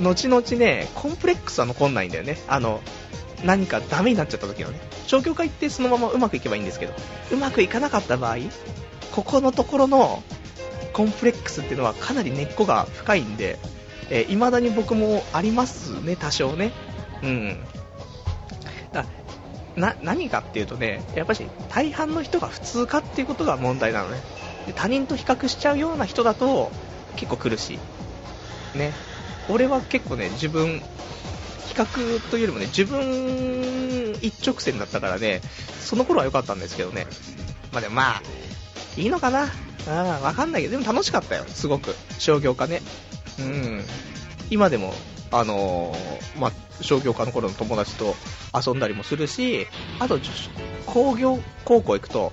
[0.00, 2.38] 後々ね、コンプレックスは残んないんだよね。
[2.48, 2.80] あの、
[3.44, 4.80] 何かダメになっちゃった時のね。
[5.06, 6.94] 商業科行ってそのままうまくいけばいいんですけど、
[7.32, 8.36] うまくいかなかった場合、
[9.12, 10.22] ここのところの
[10.92, 13.58] コンプレックスっていうのはかなり根っこが深いんで、
[14.10, 16.72] えー、だに僕もありますね、多少ね。
[17.22, 17.58] うん。
[19.76, 24.20] な、何かっていうとね、やっぱり大半の人が普通かっていうことが問題なのね。
[24.66, 26.70] で他人と比較しちゃうような人だと
[27.16, 27.78] 結構苦し
[28.74, 28.78] い。
[28.78, 28.92] ね。
[29.48, 30.82] 俺は結構ね、自分、
[31.80, 35.40] 較というよりもね、自分一直線だったからね、
[35.80, 37.06] その頃は良かったんですけどね。
[37.72, 38.22] まあでもまあ、
[38.96, 39.48] いいのかな
[39.88, 41.94] あわかんないけど、でも楽しかったよ、すごく。
[42.18, 42.82] 商業科ね。
[43.38, 43.84] うん。
[44.50, 44.92] 今でも、
[45.30, 48.14] あのー、まあ、商業科の頃の友達と
[48.54, 49.66] 遊んだりもするし、
[49.98, 50.18] あと、
[50.86, 52.32] 工業高校行くと、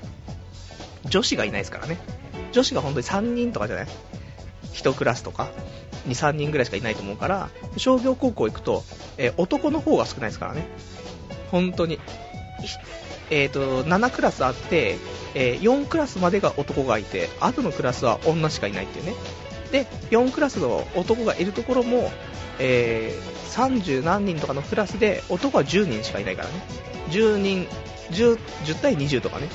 [1.05, 1.97] 女子がいないですからね。
[2.51, 3.87] 女子が本当に3人とかじゃない
[4.73, 5.49] ?1 クラスとか、
[6.07, 8.83] 2、3人ぐらいしかいないと思うから、商業高校行くと、
[9.17, 10.65] えー、男の方が少ないですからね。
[11.51, 11.99] 本当に。
[13.29, 14.97] えーと、7クラスあって、
[15.35, 19.13] えー、4クラスまでが男がいて、後のクラスは女しかいないっていうね。
[19.71, 22.09] で、4クラスの男がいるところも、
[22.59, 26.53] えー、30何人とかのクラスで男は10人しかいないからね。
[27.09, 27.67] 10人、
[28.11, 29.49] 10, 10対20とかね。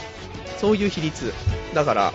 [0.58, 1.32] そういう比率。
[1.74, 2.12] だから、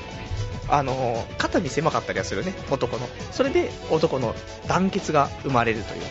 [0.69, 3.07] あの、肩に狭かったりはするね、男の。
[3.31, 4.35] それで男の
[4.67, 6.01] 団結が生まれるという。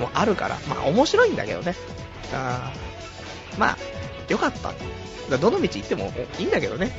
[0.00, 1.74] もうあるから、まあ面白いんだけどね。
[2.32, 2.72] あ
[3.58, 3.78] まあ、
[4.28, 4.72] よかった。
[5.30, 6.90] だどの道行ってもいいんだけどね。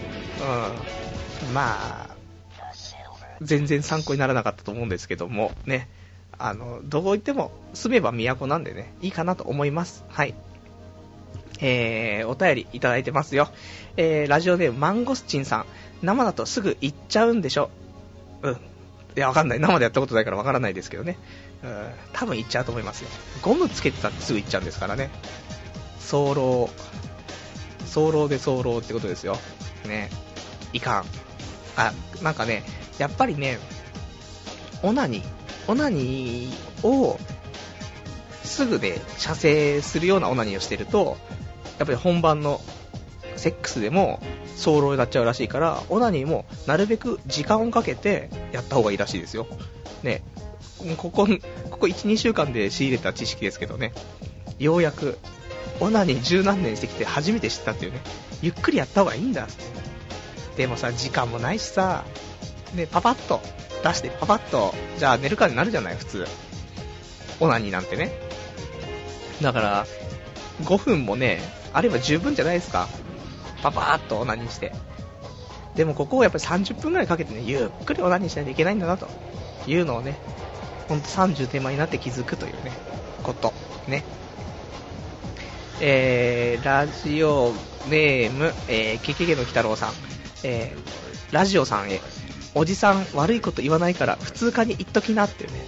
[1.45, 1.53] うん。
[1.53, 2.15] まあ、
[3.41, 5.89] 全然参考にならなかったと思うんですけども、ね。
[6.37, 10.05] あの、どう言っても住めば都なんでね、いいかなと思います。
[10.09, 10.33] はい。
[11.59, 13.49] えー、お便りいただいてますよ。
[13.97, 15.65] えー、ラジオネームマンゴスチンさん。
[16.03, 17.69] 生だとすぐ行っちゃうんでしょ。
[18.41, 18.53] うん。
[18.53, 18.57] い
[19.15, 19.59] や、わかんない。
[19.59, 21.17] 生でやったことないからわからないですけどね。
[21.63, 23.09] うん、多分行っちゃうと思いますよ。
[23.41, 25.09] ゴムつけてたってすぐ行っちゃうんですからね。
[25.99, 26.69] 早漏、
[27.85, 29.37] 早漏で早漏ってことですよ。
[29.87, 30.09] ね。
[30.73, 31.05] いかん。
[31.77, 32.63] あ、なんかね、
[32.97, 33.59] やっぱりね、
[34.81, 35.25] オナニー、
[35.67, 37.17] オナニーを
[38.43, 41.17] すぐで射精するようなオナニーをしてると、
[41.79, 42.59] やっぱり本番の
[43.35, 44.21] セックスでも
[44.55, 49.47] 早漏になっちゃうらしいから、オナニーもなるべく時間をかけてやった方がいいらしいですよ。
[50.03, 50.23] ね、
[50.97, 51.27] ここ、
[51.69, 53.93] ここ1、2週間で仕入れた知識ですけどね、
[54.59, 55.17] ようやく、
[55.79, 58.01] オナニー十何年してきて初めて知ったっていうね、
[58.41, 59.47] ゆっくりやった方がいいんだ。
[60.57, 62.03] でもさ、時間もないしさ、
[62.75, 63.41] ね、パパッと
[63.83, 66.27] 出してパパッと、じゃあ寝るかになるじゃない、普通。
[67.39, 68.11] オナニーなんてね。
[69.41, 69.87] だから、
[70.63, 71.41] 5分もね、
[71.73, 72.87] あれば十分じゃないですか。
[73.63, 74.73] パパーっとオナニーして。
[75.75, 79.07] でもここをやっぱり30分くらいかけてね、ゆっくりオナニーしないといけないんだなと
[79.65, 80.17] いうのをね、
[80.87, 82.71] ほんと30手前になって気づくというね、
[83.23, 83.53] こと。
[83.87, 84.03] ね。
[85.81, 87.53] えー、ラジオ
[87.89, 89.93] ネーム、えー、ケケケの鬼太郎さん。
[90.43, 92.01] えー、ラジオさんへ、
[92.53, 95.59] おじさん悪いこと言わないから普通科に行っときなっていうね、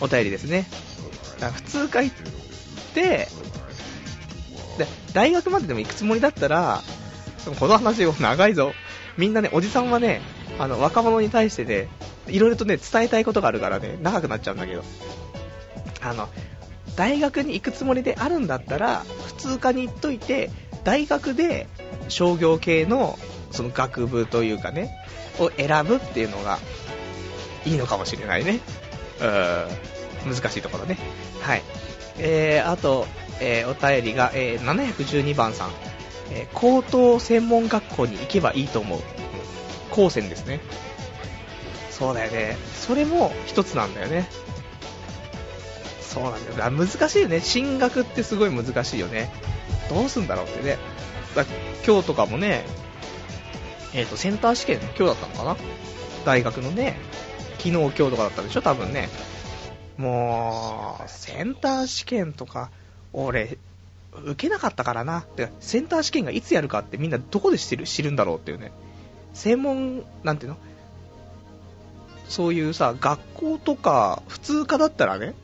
[0.00, 0.66] うん、お便りですね。
[1.52, 2.16] 普通科行っ
[2.94, 3.28] て、
[4.80, 6.82] で、大学まででも行くつもりだったら、
[7.58, 8.72] この話を長いぞ。
[9.16, 10.22] みんなね、おじさんはね、
[10.58, 11.88] あの、若者に対してね、
[12.28, 14.82] いろいろとね、伝えたいことがあるからね、長くなっちゃうんだけど。
[16.00, 16.28] あの、
[16.96, 20.50] 大学に行くつもりであるんだったら、普通科に行っといて、
[20.84, 21.66] 大学で
[22.08, 23.18] 商業系の、
[23.50, 24.94] その学部というかね、
[25.38, 26.58] を選ぶっていうのが、
[27.66, 28.60] いいのかもしれないね。
[30.24, 30.98] うん、難しいところね。
[31.42, 31.62] はい。
[32.22, 33.06] えー、あと、
[33.40, 35.70] えー、お便りが、えー、712番さん。
[36.32, 39.00] えー、高等専門学校に行けばいいと思う。
[39.90, 40.60] 高専ですね。
[41.90, 42.56] そうだよね。
[42.74, 44.28] それも一つなんだよね。
[46.00, 46.70] そうなんだよ。
[46.70, 47.40] 難しいよね。
[47.40, 49.30] 進学ってすごい難しいよね。
[49.88, 50.78] どうすんだろうってね。
[51.34, 51.44] だ
[51.86, 52.64] 今日とかもね、
[53.92, 55.56] えっ、と、センター試験、今日だったのかな
[56.24, 56.96] 大学のね、
[57.58, 58.62] 昨日今日とかだったでしょ？
[58.62, 59.08] 多分ね。
[60.00, 62.70] もう、センター試験とか、
[63.12, 63.58] 俺、
[64.24, 65.24] 受けなかったからな。
[65.36, 68.72] で、センター試験がいつやるかってみんなどこで知る知るんだろうっていうね。
[69.34, 70.56] 専門、なんていうの？
[72.28, 75.34] そういうさ、学校とか普通科だったらね、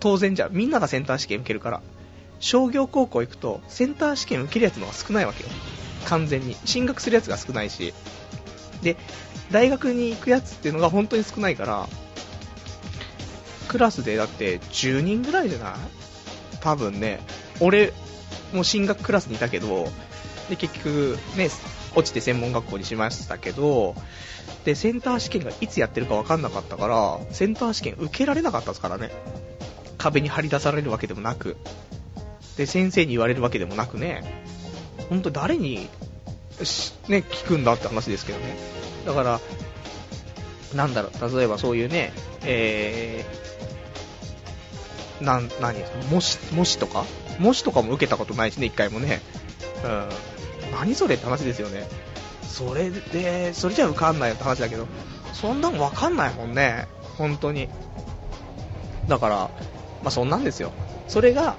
[0.00, 0.48] 当然じゃ。
[0.50, 1.80] みんながセンター試験受けるから。
[2.40, 5.50] 商業高校行くと、センター試験受けるやつの方が少ないわけよ。
[6.06, 6.56] 完全に。
[6.64, 7.94] 進学するやつが少ないし。
[8.82, 8.96] で、
[9.50, 11.88] 大学に行くやつっていうのが本当に少ないから、
[13.68, 15.74] クラスでだって10人ぐらいじゃない？
[16.60, 17.20] 多分ね、
[17.60, 17.92] 俺、
[18.52, 19.88] も進学クラスにいたけど、
[20.48, 21.50] で、結局、ね、
[21.94, 23.94] 落ちて専門学校にしましたけど、
[24.64, 29.10] で、センター試験がいつやってるか分かんなかったから、センター試験受けられなかったですからね。
[29.98, 31.56] 壁に張り出されるわけでもなく、
[32.56, 34.44] で、先生に言われるわけでもなくね、
[35.08, 35.88] 本当誰に、
[37.08, 38.56] ね、聞くんだって話ですけどね。
[39.06, 39.40] だから、
[40.74, 42.12] なんだろう、例えばそういうね、
[42.44, 45.78] えー、なん、何
[46.10, 47.04] もし、もしとか？
[47.38, 49.20] もしとかも受けたことないしね、一回もね。
[49.84, 50.08] うん。
[50.72, 51.88] 何それって話ですよね。
[52.42, 54.86] それで、それじゃ受かんないよって話だけど、
[55.32, 56.86] そんなの分かんないもんね。
[57.16, 57.68] 本当に。
[59.08, 60.72] だから、まあそんなんですよ。
[61.08, 61.56] それが、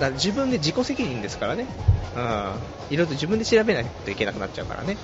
[0.00, 1.66] だ自分で自己責任ですからね。
[2.16, 2.22] うん。
[2.90, 4.96] いろいろと自分で調べないといけなくなっちゃうからね。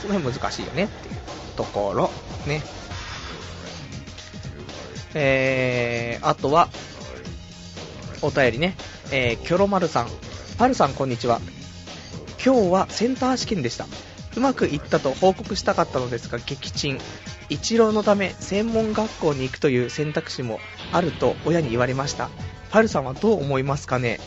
[0.00, 1.16] その辺難しいよねっていう
[1.56, 2.10] ところ。
[2.46, 2.62] ね。
[5.14, 6.68] えー、あとは、
[8.20, 8.76] お便りね。
[9.12, 10.08] えー、キョロマルさん。
[10.58, 11.40] パルさんこんにちは。
[12.44, 13.86] 今日はセンター試験でした。
[14.36, 16.98] うまくいったと報告したかったのですが撃沈。
[17.48, 20.58] 一郎のため専門学校に行くという選択肢も
[20.92, 22.30] あると親に言われました。
[22.70, 24.18] パルさんはどう思いますかね？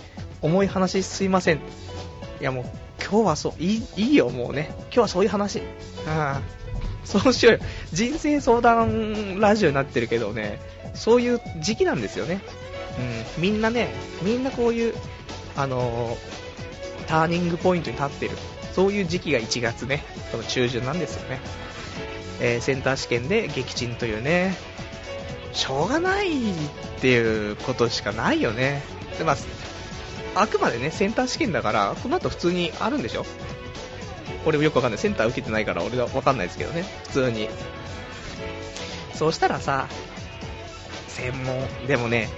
[0.41, 1.57] 重い話すいません。
[1.57, 1.59] い
[2.41, 2.65] やもう、
[3.01, 4.69] 今日はそう、いい、いいよ、もうね。
[4.83, 5.59] 今日はそういう話。
[5.59, 5.65] うん。
[7.03, 7.59] そうしようよ。
[7.93, 10.59] 人生相談ラジオになってるけどね、
[10.93, 12.41] そういう時期なんですよね。
[13.37, 13.41] うん。
[13.41, 13.89] みんなね、
[14.21, 14.93] みんなこういう、
[15.55, 18.31] あのー、ターニングポイントに立ってる。
[18.73, 21.39] そういう時期が1月ね、その中旬なんですよね。
[22.39, 24.55] えー、センター試験で撃沈というね、
[25.53, 26.53] しょうがないっ
[26.99, 28.83] ていうことしかないよね。
[29.17, 33.25] で、まあ、あくまでね、センター試験だから、この後普通にあるんでしょ
[34.45, 34.99] 俺もよくわかんない。
[34.99, 36.83] センター受けてないから俺はわかんないですけどね。
[37.05, 37.49] 普通に。
[39.15, 39.87] そうしたらさ、
[41.17, 42.29] 専門、でもね、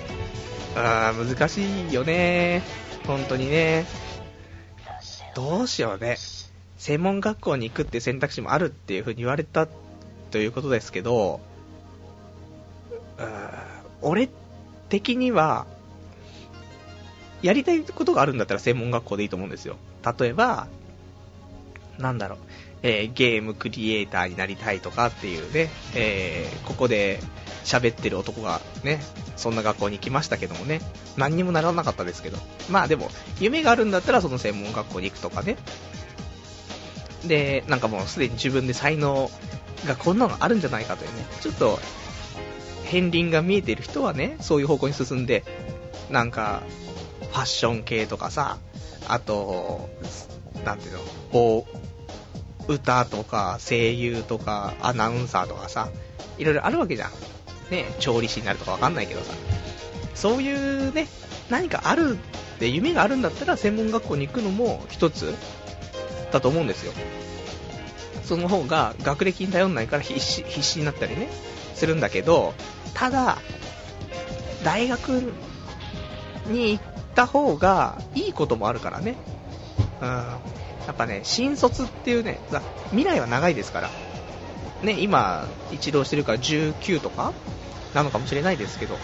[0.75, 2.63] あー難しいよね。
[3.05, 3.85] 本当にね。
[5.35, 6.15] どうしようね。
[6.77, 9.67] 専門学校に行くって選択肢もあるっていう風に言われた
[10.31, 11.41] ということですけど、
[14.01, 14.29] 俺
[14.87, 15.67] 的には、
[17.41, 19.75] やりたいことがあるんだったら専門学校でいいと思うんですよ。
[20.19, 20.67] 例えば、
[21.97, 22.39] なんだろう、
[22.81, 27.19] えー、ゲームクリエイターになりたいとかっていうね、えー、ここで
[27.63, 29.01] 喋ってる男がね、
[29.35, 30.81] そんな学校に行きましたけどもね、
[31.17, 32.37] 何にもならなかったですけど、
[32.69, 35.57] まあでも、夢があるんだったらその専門学校に行くとかね。
[37.25, 39.29] で、なんかもうすでに自分で才能
[39.85, 41.79] がこんなのあるんじゃないかというね、ちょっと、
[42.85, 45.43] 片鱗が見えてる人はね、そういう方向に進んで、
[46.09, 46.63] なんか、
[47.31, 48.57] ファッション系とかさ、
[49.07, 49.89] あと、
[50.65, 51.65] なんていうの、
[52.69, 55.89] 歌とか声優とかアナウンサーとかさ、
[56.37, 57.11] いろいろあるわけじゃん。
[57.71, 59.33] ね、調理師になるとかわかんないけどさ。
[60.13, 61.07] そういうね、
[61.49, 62.17] 何かある
[62.55, 65.33] って夢があるんだったら専門学校に行くのも一つ
[66.31, 66.93] だと思うんですよ。
[68.23, 71.29] その方が学歴に頼んないから必死必死になったりね、
[71.73, 72.53] するんだけど、
[72.93, 73.39] ただ、
[74.63, 75.33] 大学
[76.47, 76.83] に行っ
[77.15, 79.15] た方がいいこともあるからね。
[80.01, 80.58] うん。
[80.89, 82.39] やっぱね、新卒っていうね、
[82.89, 83.89] 未来は長いですから。
[84.81, 87.31] ね、今、一浪してるから19とか
[87.93, 88.97] なのかもしれないですけど、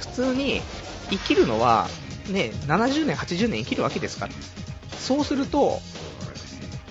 [0.00, 0.60] 普通に
[1.08, 1.86] 生きるのは、
[2.30, 4.32] ね、70年、80年生きるわけですから。
[4.98, 5.78] そうすると、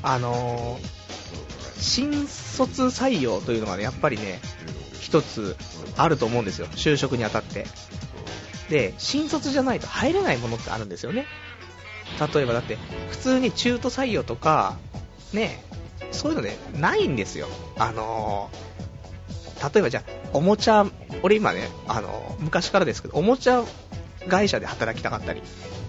[0.01, 4.39] あのー、新卒採用というのがね、やっぱりね、
[5.01, 5.57] 一つ
[5.97, 6.67] あると思うんですよ。
[6.67, 7.65] 就職にあたって。
[8.69, 11.25] で、新卒じゃないと入れないものってあるんですよね。
[12.33, 12.77] 例えばだって、
[13.09, 14.77] 普通に中途採用とか、
[15.33, 15.63] ね、
[16.11, 17.47] そういうのね、ないんですよ。
[17.77, 20.85] あのー、例えばじゃあ、おもちゃ、
[21.23, 23.63] 俺今ね、あのー、昔からですけど、おもちゃ
[24.29, 25.43] 会社で働きたかったりっ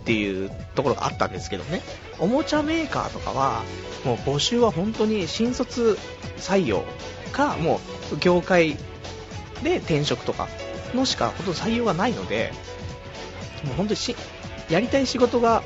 [0.05, 1.83] ていうところがあったんですけどね、
[2.19, 3.63] おもちゃメーカーとかは、
[4.05, 5.99] もう募集は本当に新卒
[6.39, 6.85] 採用
[7.33, 7.81] か、も
[8.13, 8.77] う業界
[9.63, 10.49] で転職とか
[10.95, 12.53] のしかほとんど採用がないので、
[13.65, 14.01] もう本当に
[14.71, 15.63] やりたい仕事が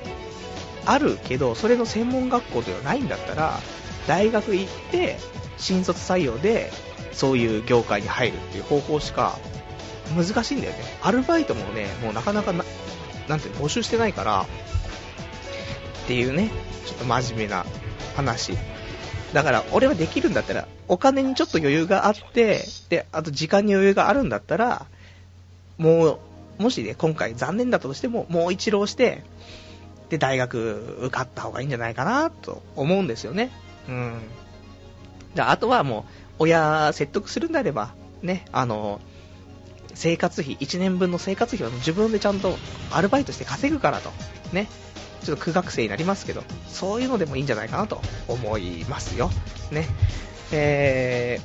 [0.86, 3.58] あるけど、それの専門学校というのはないんだったら、
[4.06, 5.18] 大学行って、
[5.58, 6.72] 新卒採用で、
[7.12, 9.38] そういう業界に入るっていう方法しか、
[10.16, 10.78] 難しいんだよね。
[11.02, 12.64] アルバイトもね、もうなかなかな、
[13.28, 14.46] なんていうの、募集してないから、
[16.04, 16.50] っていうね、
[16.86, 17.64] ちょっと真面目な
[18.16, 18.56] 話。
[19.32, 24.86] だから、俺はできるんだったら、お金にちょっと余裕があって、で、あと時間に余裕があるんだったら、
[25.78, 26.20] も
[26.58, 29.22] う、もしね、今回残念だったとしても、もう一浪して、
[30.10, 33.50] で、大学受かった方がいいんじゃないかな、と思うんですよね。
[33.88, 34.20] うん。
[35.34, 36.04] じゃあ、とはも
[36.38, 39.00] う、親説得するんであれば、ね、あの、
[39.94, 42.56] 生活費、1年分の生活費は自分でちゃんと
[42.90, 44.10] アルバイトして稼ぐからと、
[44.52, 44.68] ね、
[45.22, 49.30] ちょっと苦学生になりますけど、そういうのでもいいんじゃないかなと思いますよ。
[49.70, 49.86] ね。
[50.52, 51.38] え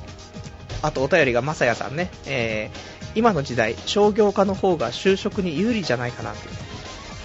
[0.82, 6.48] ー、あとお便りがまさやさんね、えー、今の時代、商業科の方が就職に有利じゃないかなって。
[6.48, 6.50] い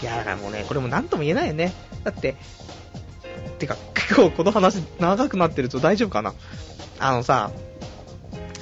[0.02, 1.74] いや、だからもうね、これも何とも言えないよね。
[2.04, 2.36] だって、
[3.60, 6.34] てか、 結構この話長くなってると大丈夫かな。
[7.00, 7.52] あのさ、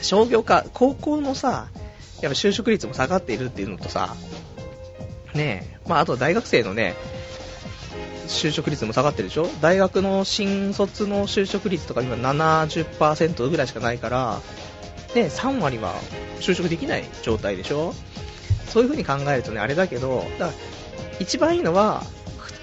[0.02, 1.68] 商業科、高校のさ、
[2.22, 4.16] やっぱ就職率も下がっているっていうのとさ、
[5.34, 6.96] ねえ、まああと大学生のね、
[8.28, 9.48] 就職率も下がってるでしょ？
[9.62, 14.42] 大学の新卒の就職率とか今70%ぐらいしかないから、
[15.16, 15.96] ね、3割は
[16.40, 17.94] 就職できない状態でしょ？
[18.70, 20.58] そういう風に考えるとね、あれだけど、だから
[21.20, 22.04] 一番いいのは、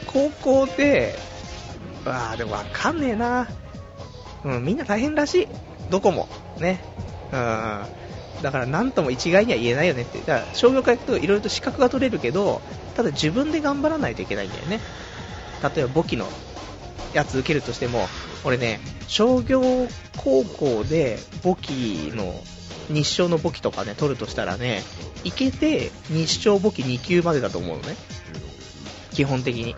[0.07, 1.15] 高校で、
[2.05, 3.49] ああ、でもわかんねえな。
[4.45, 5.49] うん、みんな大変らしい。
[5.91, 6.29] どこも。
[6.59, 6.81] ね。
[7.33, 7.85] うん。
[8.43, 10.19] だから何とも一概には言えないよねって。
[10.19, 12.61] だから商業科行くといろいろと資格が取れるけど、
[12.95, 14.81] ただ自分で頑張らないといけないんだよね。
[15.63, 16.27] 例えば簿記の
[17.13, 18.07] やつ受けるとしても、
[18.45, 19.63] 俺ね、商業
[20.17, 22.35] 高校で簿記の
[22.89, 24.83] 日照の簿記とかね、取るとしたらね、
[25.25, 27.97] いけて日照簿記2級までだと思うのね。
[29.17, 29.75] 基本的に。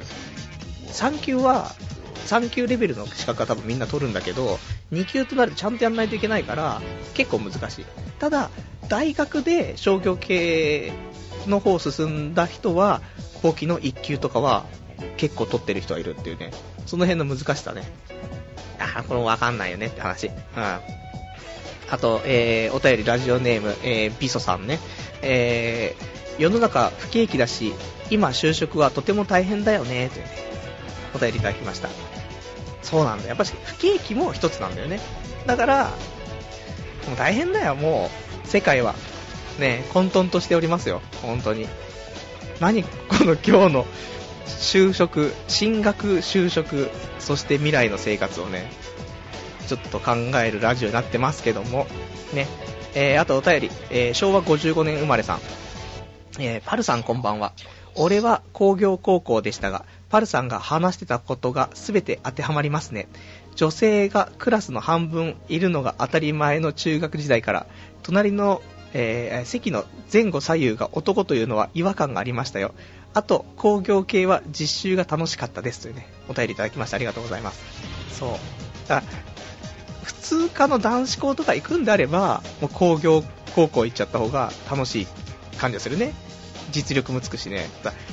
[0.88, 1.70] 3級は、
[2.26, 4.58] 3級レベルの資格は多分みんな取るんだけど、
[4.92, 6.82] 2級となるとちゃんとやんないといけないから、
[7.14, 7.84] 結構難しい。
[8.18, 8.50] ただ、
[8.88, 10.92] 大学で商業系
[11.46, 13.00] の方進んだ人は、
[13.40, 14.64] 簿記の1級とかは
[15.16, 16.50] 結構取ってる人はいるっていうね、
[16.86, 17.84] その辺の難しさね。
[18.80, 20.26] あこれもわかんないよねって話。
[20.26, 20.34] うん。
[21.90, 24.78] あと、えー、お便りラジオネーム、えー、ビソさんね。
[25.22, 27.72] えー、世の中不景気だし、
[28.10, 30.30] 今就職はとても大変だよね、というね、
[31.14, 31.88] お便りいただきました。
[32.82, 33.28] そうなんだ。
[33.28, 35.00] やっぱし不景気も一つなんだよね。
[35.46, 35.84] だから、
[37.06, 38.10] もう大変だよ、も
[38.44, 38.48] う。
[38.48, 38.94] 世界は。
[39.58, 41.02] ね、混沌としておりますよ。
[41.22, 41.68] 本当に。
[42.60, 42.88] 何こ
[43.24, 43.86] の今日の
[44.46, 48.70] 就職、進学、就職、そして未来の生活をね、
[49.68, 50.12] ちょっと考
[50.42, 51.86] えるラジオになってますけども、
[52.32, 52.46] ね、
[52.94, 55.40] えー、あとお便り、えー、昭和55年生まれさん、
[56.40, 57.52] えー、パルさんこんばんは。
[57.94, 63.08] 俺は工業高校でしたが、パルさんが話してたことが全て当てはまりますね。
[63.56, 67.66] 女性がクラスの半分いるのが当たり前の中学時代から、
[68.02, 68.62] 隣の、
[68.94, 72.72] えー、席の前後左右が男というのは違和感がありましたよ。
[73.14, 77.60] あと、工業系は実習が楽しかったですというね、お便りいただきましてありがとうございます。
[78.16, 78.88] そう。
[78.88, 79.02] だ
[80.08, 83.22] 普通科の男子校とか行くんであれば、もう工業
[83.54, 85.06] 高校行っちゃった方が楽しい
[85.58, 86.14] 感じがするね。
[86.72, 87.68] 実力もつくしね。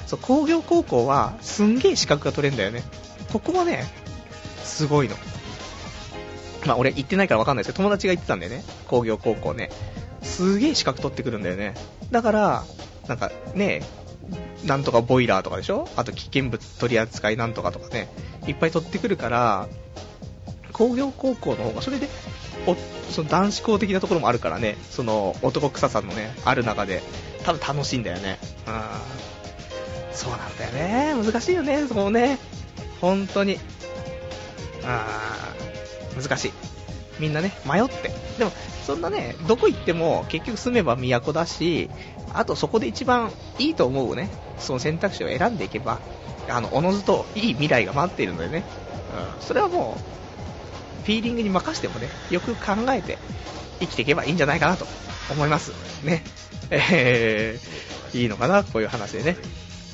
[0.06, 2.84] そう工業高校はすんげえ資格が取れるんだよね。
[3.32, 3.86] ここはね、
[4.62, 5.16] すごいの。
[6.66, 8.66] まあ俺行ってないからわかんないですけど、友達が行ってたんだよね。
[8.90, 9.70] 工業高校ね。
[10.22, 11.76] すげえ資格取ってくるんだよね。
[12.12, 12.64] だから、
[13.08, 13.84] なんかね、
[14.66, 15.88] なんとかボイラーとかでしょ？
[15.96, 18.10] あと危険物取扱いなんとかとかね、
[18.48, 19.70] いっぱい取ってくるから、
[20.76, 22.10] 工業高校の方が、それで、
[22.68, 22.76] お
[23.10, 27.02] その男子校的なところもあるからね、その男臭さのね、ある中で、
[27.46, 28.38] 多分楽しいんだよね。
[28.68, 28.74] うん。
[30.12, 31.14] そうなんだよね。
[31.16, 32.40] 難しいよね、そこね。
[33.00, 33.58] 本当に。
[34.84, 36.52] あー、難しい。
[37.20, 38.12] みんなね、迷って。
[38.38, 38.52] でも、
[38.86, 41.90] そんなね、どこ行っても結局住めば都だし、
[42.34, 46.02] あとそこで一番いいと思うね、その選択肢を選んでいけば、
[46.50, 48.66] あの、おのずといい未来が待っているのでね、
[49.38, 50.25] うん、それはもう、
[51.06, 53.20] フィーリングに任せてもね、よく考えて
[53.80, 54.88] 生きていけばいいんじゃないかなと
[55.32, 55.72] 思います。
[56.04, 56.24] ね。
[56.72, 59.38] えー、いいのかな、こういう話でね。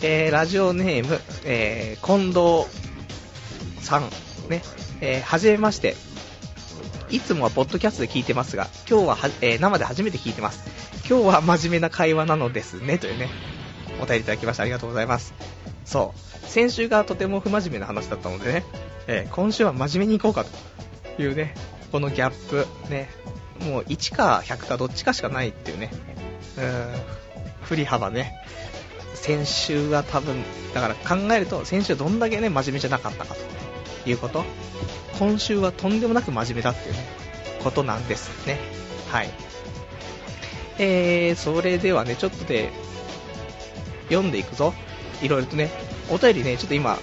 [0.02, 2.66] えー、ラジオネーム、えー、近藤
[3.86, 4.04] さん、
[4.50, 4.64] ね、
[5.02, 5.96] えー、はじめまして。
[7.10, 10.64] いつもはポッドキャストで聞いてますが、今日はは、えー、生で初めて聞いてます。
[11.10, 13.30] 今日は真面目な会話なのですね、というね、
[14.02, 15.34] お便りいただきましてありがとうございます。
[15.84, 18.64] そう、先週がとても不真面目な話だったのでね、
[19.08, 20.50] えー、今週は真面目にいこうかと
[21.20, 21.54] いうね、
[21.92, 23.10] このギャップ、ね、
[23.60, 25.92] もう1か100かどっちかしかないっていうね、
[26.58, 28.34] うん、振り幅ね、
[29.14, 30.44] 先週は多分、
[30.74, 34.44] だから考えると、先週どんだけね、真面目じゃなかったかということ、
[35.20, 37.06] 今週はとんでもなく真面目だっていうね、
[37.64, 38.58] ことなんですね。
[39.10, 39.30] はい。
[40.80, 42.72] えー、それではね、ちょっとで、
[44.10, 44.74] 読んでいくぞ。
[45.22, 45.70] いろいろとね、
[46.10, 46.98] お便りね、ちょっと今、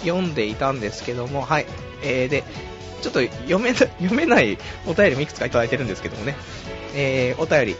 [0.00, 1.66] 読んでいたんですけども、はい。
[2.02, 2.42] えー、で、
[3.02, 6.36] ちょっと読め 読めないお便りもいくつかいただいてるんですけどもね、
[6.94, 7.76] えー、お便り、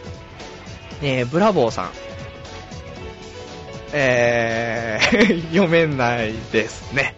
[1.01, 1.91] えー、ブラボーさん、
[3.93, 7.15] えー、 読めないですね。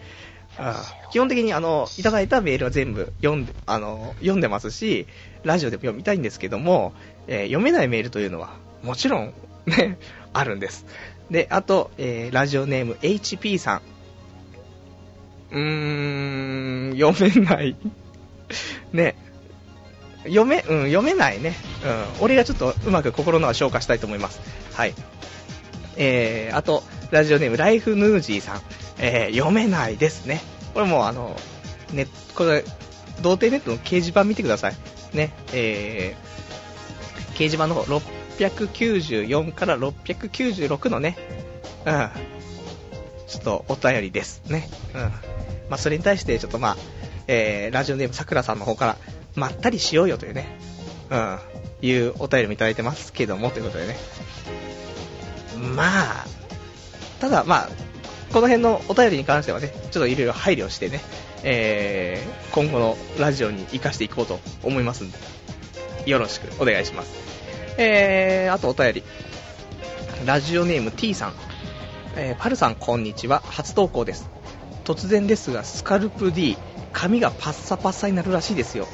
[1.12, 5.06] 基本的にあの、いただいたメールは全部読んで、あの、読んでますし、
[5.44, 6.94] ラジオでも読みたいんですけども、
[7.26, 9.34] えー、読めないメールというのは、もちろん、
[9.66, 9.98] ね、
[10.32, 10.86] あるんです。
[11.30, 13.91] で、あと、えー、ラジオネーム HP さん。
[15.52, 17.76] うーん、読めない
[18.92, 19.16] ね。
[20.24, 21.54] 読め、うん、読めないね。
[21.84, 22.24] うん。
[22.24, 24.40] 俺がちょっとうまく心の中消化したいと思います。
[24.72, 24.94] はい。
[25.96, 28.60] えー、あと、ラジオネーム、ライフヌージーさん。
[28.98, 30.40] えー、読めないですね。
[30.74, 31.36] これもうあの、
[31.92, 32.64] ね、これ、
[33.20, 34.76] 童貞ネットの掲示板見てください。
[35.12, 41.16] ね、えー、掲示板の方、694から696のね、
[41.84, 42.08] うん、
[43.32, 44.68] ちょっとお便りですね。
[44.94, 45.00] うん。
[45.00, 45.10] ま
[45.70, 46.76] あ、それに対して、ちょっとまあ、
[47.28, 48.96] えー、ラジオネームさくらさんの方から、
[49.36, 50.58] まったりしようよというね、
[51.10, 51.38] うん、
[51.80, 53.96] いうお便りもいただいてますけども、ということでね。
[55.74, 55.84] ま
[56.22, 56.26] あ、
[57.20, 57.68] ただまあ、
[58.34, 61.00] この辺のお便りに関してはね、ちょっといろいろ配慮してね、
[61.42, 65.18] えー、今後のラジオに活かしていこうと思いますんで、
[66.04, 67.12] よろしくお願いします。
[67.78, 69.02] えー、あとお便り。
[70.26, 71.51] ラジオネーム T さん。
[72.14, 73.40] えー、パルさんこんにちは。
[73.40, 74.28] 初投稿です。
[74.84, 76.58] 突然ですが、スカルプ D、
[76.92, 78.86] 髪がパッサパッサになるらしいですよ。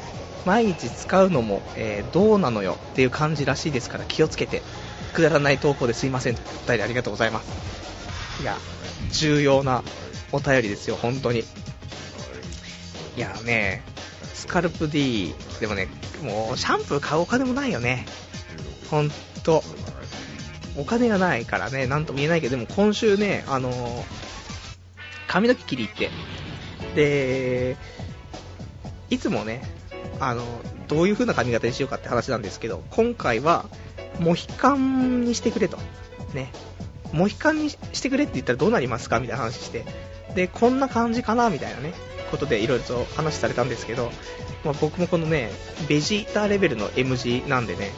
[0.47, 2.79] 毎日使うのも、えー、どうなのよ？
[2.93, 4.62] っていう感じらしいですから気をつけて。
[5.14, 6.35] くだらない投稿ですいません。
[6.35, 8.43] お便りありがとうございます。
[8.43, 8.57] いや、
[9.11, 9.83] 重要な
[10.31, 11.41] お便りですよ、本当に。
[11.41, 11.45] い
[13.16, 13.83] やね、
[14.35, 15.89] スカルプ D、でもね、
[16.23, 18.07] もうシャンプー買うお金もないよね。
[18.91, 19.11] ほん
[19.43, 19.64] と。
[20.79, 24.05] お金がないからね、なんとも言えないけど、でも今週ね、あのー、
[25.26, 26.11] 髪の毛切り行って、
[26.95, 27.76] で、
[29.11, 29.62] いつもね、
[30.20, 30.45] あの、
[30.87, 33.66] どういう風な髪型にしようかって話なんですけど、今回は、
[34.20, 35.79] モヒカンにしてくれと。
[36.33, 36.53] ね。
[37.12, 39.85] モヒカンにしてくれって言ったらどうなりますかみたいな話して。
[40.35, 41.93] で、こんな感じかなみたいなね、
[42.31, 44.12] ことでいろいろと話されたんですけど、
[44.64, 45.51] まあ、僕もこのね、
[45.89, 47.91] ベジータレベルの M 字なんでね、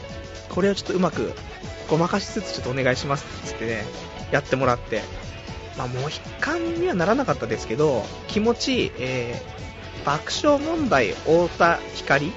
[0.50, 1.32] これをちょっとうまく
[1.88, 3.84] ごまかしつつちょっとお願いしますっつってね、
[4.30, 5.02] やってもらって、
[5.78, 12.32] まあ、モヒカンにはならなかったですけど、気持ち、えー、爆笑問題太田光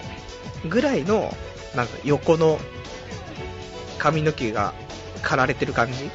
[0.70, 1.36] ぐらいの、
[1.76, 2.60] なんか横の
[3.98, 4.74] 髪の毛が
[5.22, 6.10] 刈られてる感じ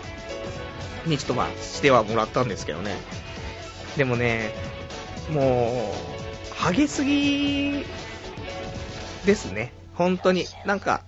[1.06, 2.96] にちょっとまあしてはもらったんですけどね。
[3.96, 4.52] でもね、
[5.30, 5.92] も
[6.52, 7.84] う、ハゲすぎ
[9.24, 9.72] ですね。
[9.94, 10.46] 本当に。
[10.64, 11.02] なんか、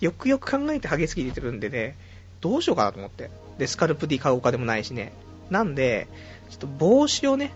[0.00, 1.96] よくよく考えてハゲすぎてるんでね、
[2.40, 3.30] どうしようかなと思って。
[3.58, 5.12] で、スカルプ D 買おうかでもないしね。
[5.50, 6.08] なんで、
[6.50, 7.52] ちょっと帽子をね、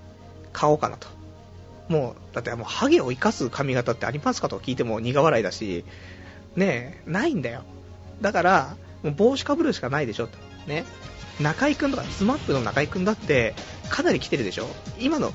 [0.52, 1.08] 買おうかなと。
[1.88, 5.84] もう、だってもうハゲを生かす髪型ってありますかと聞いても苦笑いだし、
[6.56, 7.62] ねえ、ないんだよ。
[8.20, 10.38] だから、もう帽子かぶるしかないでしょと。
[10.66, 10.84] ね。
[11.40, 13.54] 中居君とか、スマップの中居君だって、
[13.88, 14.68] かなり来てるでしょ
[14.98, 15.32] 今の、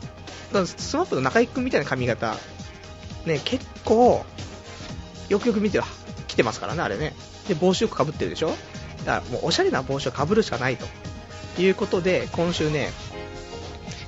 [0.66, 2.36] スマップの中居君みたいな髪型、
[3.26, 4.26] ね、結構、
[5.30, 5.80] よくよく見て
[6.28, 7.14] 来てますからね、あれね。
[7.48, 8.50] で、帽子よくかぶってるでしょ？
[9.06, 10.86] だからもうおしゃれな帽子をかぶるしかないと。
[11.60, 12.92] いうことで、今週ね、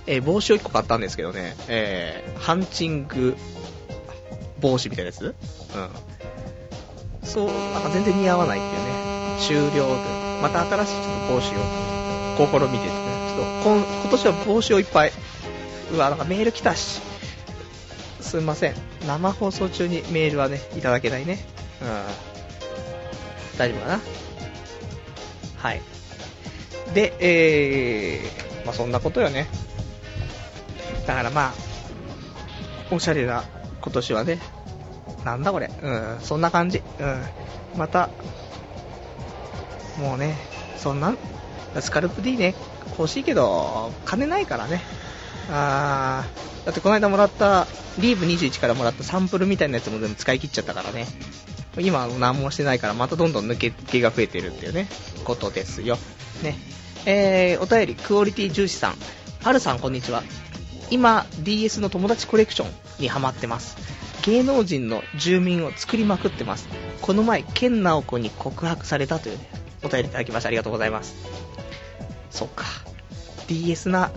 [0.06, 3.36] えー、帽子を1個買ったんですけどね、えー、ハンチング
[4.60, 5.22] 帽子みたいなやつ？
[5.26, 5.36] うん。
[7.24, 10.42] そう、なんか全然似合わないっていうね、終了という。
[10.42, 15.12] また新しいちょっと帽子を試みててね、ちょっと今今年は帽子をいっぱい。
[15.92, 17.02] うわ、なんかメール来たし。
[18.22, 18.76] すいません。
[19.08, 21.40] 生放送中にメールはね、いただけないね。
[21.82, 21.88] うん。
[23.58, 24.00] 大丈夫かな
[25.58, 25.82] はい。
[26.94, 29.48] で、えー、まあそんなことよね。
[31.06, 31.54] だからまあ、
[32.92, 33.44] おしゃれな
[33.82, 34.40] 今年はね、
[35.24, 36.82] なんだこれ、うん、そんな感じ。
[37.00, 37.24] うん。
[37.78, 38.10] また、
[39.98, 40.36] もうね、
[40.78, 41.16] そんな、
[41.80, 42.56] スカルプ D ね、
[42.98, 44.82] 欲しいけど、金ないからね。
[45.52, 47.68] あー、だってこの間もらった、
[47.98, 51.06] リーブ21からもらったサンプルみたいなやつも全部使い切っちゃったからね。
[51.78, 54.88] 今何もしてないからまたどんどん抜け毛が増えてるっていうね、
[55.24, 55.98] ことですよ。
[56.44, 56.58] ね。
[57.06, 58.96] えー、お便り、クオリティ重視さん。
[59.44, 60.24] はるさん、こんにちは。
[60.90, 63.78] 今、DS の友達コレクションにハマってます。
[64.24, 66.68] 芸能人の住民を作りまくってます。
[67.02, 69.50] この前、ケンナオコに告白されたというね、
[69.84, 71.16] お便りいただきましてありがとうございます。
[72.32, 72.66] そっか。
[73.48, 74.12] DS な、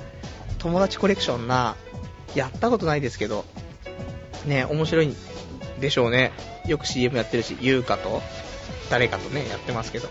[0.59, 1.77] 友達コレクションな、
[2.35, 3.45] やったことないですけど、
[4.47, 5.15] ね、面白い
[5.83, 6.33] でしょうね。
[6.66, 8.22] よく CM やってるし、優香と、
[8.89, 10.09] 誰かとね、やってますけど。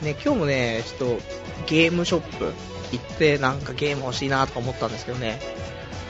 [0.00, 1.20] ね、今日もね、ちょっと
[1.66, 2.54] ゲームショップ
[2.92, 5.38] 行ってなんかゲーム欲しいなとか思ったんですけどね、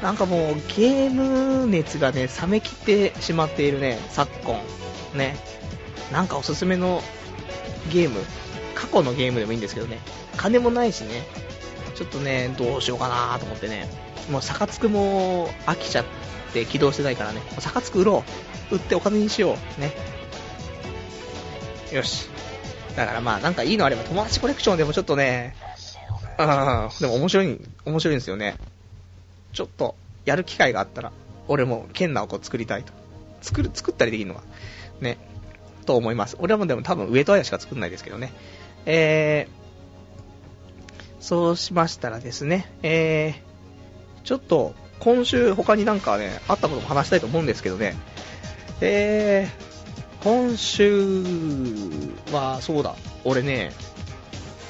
[0.03, 4.61] なんかもうゲーム熱がね、冷めきってしまっているね、昨今。
[5.15, 5.37] ね。
[6.13, 7.03] なんかおすすめの
[7.93, 8.21] ゲーム、
[8.75, 9.99] 過去のゲームでもいいんですけどね、
[10.37, 11.23] 金もないしね、
[11.95, 13.89] ちょっとね、どうしようかなと思ってね、
[14.31, 16.05] もうサカツクも飽きちゃっ
[16.51, 18.25] て起動してないからね、サカツク売ろ
[18.71, 18.75] う。
[18.75, 19.81] 売ってお金にしよう。
[19.81, 19.93] ね。
[21.93, 22.29] よし。
[22.97, 25.55] だからまあ、なんかいいのあれば、友達コレクションでもちょっとね、
[26.37, 28.57] ああでも面白い、面白いんですよね。
[29.53, 29.95] ちょっと、
[30.25, 31.13] やる機会があったら、
[31.49, 32.93] 俺も、ケンナを作りたいと。
[33.43, 34.43] 作る、作ったりできるのは、
[35.01, 35.19] ね、
[35.87, 36.37] と思います。
[36.39, 38.33] 俺もでも多分上戸彩しか作んないですけどね。
[38.87, 47.97] えー、そうしましたらですね、えー、ちょっと、今週他になんかね、あったことも話したいと思うんですけどね、
[48.81, 51.23] えー、今週
[52.33, 52.95] は、そうだ、
[53.25, 53.73] 俺ね、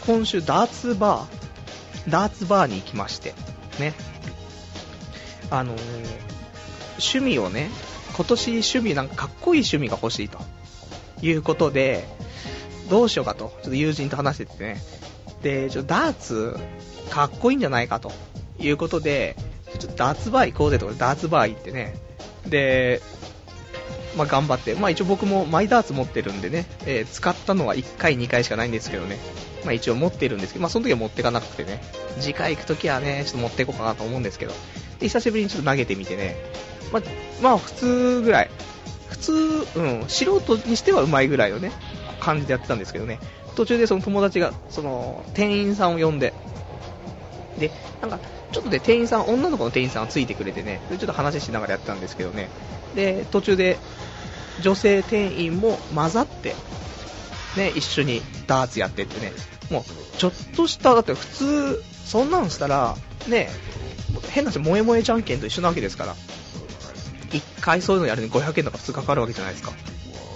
[0.07, 3.35] 今週ダーツバー、ダーツバーに行きまして、
[3.78, 3.93] ね。
[5.51, 5.81] あのー、
[6.93, 7.70] 趣味をね、
[8.14, 10.39] 今年趣味なんかかっこいい趣味が欲しいと
[11.22, 12.07] いうことで、
[12.89, 14.81] どうしようかと、ちょっと友人と話しててね。
[15.43, 16.57] で、ちょっとダーツ
[17.11, 18.12] かっこいいんじゃないかと
[18.59, 19.37] いうことで、
[19.81, 21.97] ちょっとダーツバー行こうぜとかダーツバー行ってね。
[22.47, 23.03] で、
[24.16, 29.18] まあ、頑張って、まあ、一応僕もマイダーツ持ってるんでね、えー、使ったのは1回、2回しかないんですけどね、
[29.64, 31.83] まあ、一応持ってるんですけど、まあ、その時は持ってかなくてね、
[32.18, 34.53] 次回行く時はね、ちょっと持っていこうかなと思うんですけど、
[34.99, 36.37] で久しぶりにちょっと投げてみてね、
[36.93, 37.03] まあ、
[37.41, 38.51] まあ、普通ぐらい、
[39.09, 39.33] 普通、
[39.76, 41.72] うん、素人にしてはうまいぐらいのね、
[42.20, 43.18] 感じでやってたんですけどね、
[43.55, 46.33] 途中でその友達が、その、店員さんを呼んで、
[47.61, 48.19] で、なんか、
[48.51, 52.49] ちょっとね、店員さん、女の子の店員さんがついてくれてね、ちょっと話しながらやったんですけどね、
[52.95, 53.79] で、途中で、
[54.61, 56.55] 女性店員も混ざって、
[57.57, 59.33] ね、一緒にダーツやってってね、
[59.71, 62.97] もう、ちょっとした、だって普通、そんなんしたら、
[63.29, 63.51] ね、
[64.31, 66.17] 変な話、萌え萌えじゃんけんと一緒なわけですから、
[67.33, 69.73] 一回そういうのやるのに500円とか普通かかるわけじゃないですか。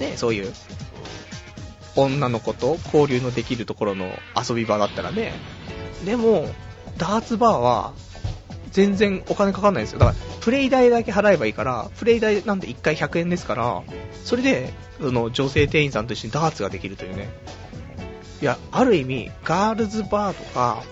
[0.01, 0.53] ね、そういう、
[1.97, 5.33] 女の子と交流のできるところの遊び場だったらね。
[6.05, 6.49] でも、
[6.99, 7.93] ダーツバーは、
[8.71, 10.01] 全然お金かかんないですよ。
[10.01, 13.83] だから、プレイ代だけ払えばいいから、プレイ代なんて1回100円ですから、
[14.25, 17.29] それで、その女性店員さんと一緒にダーツができるというね。
[18.43, 20.83] いや、ある意味、ガールズバーとか、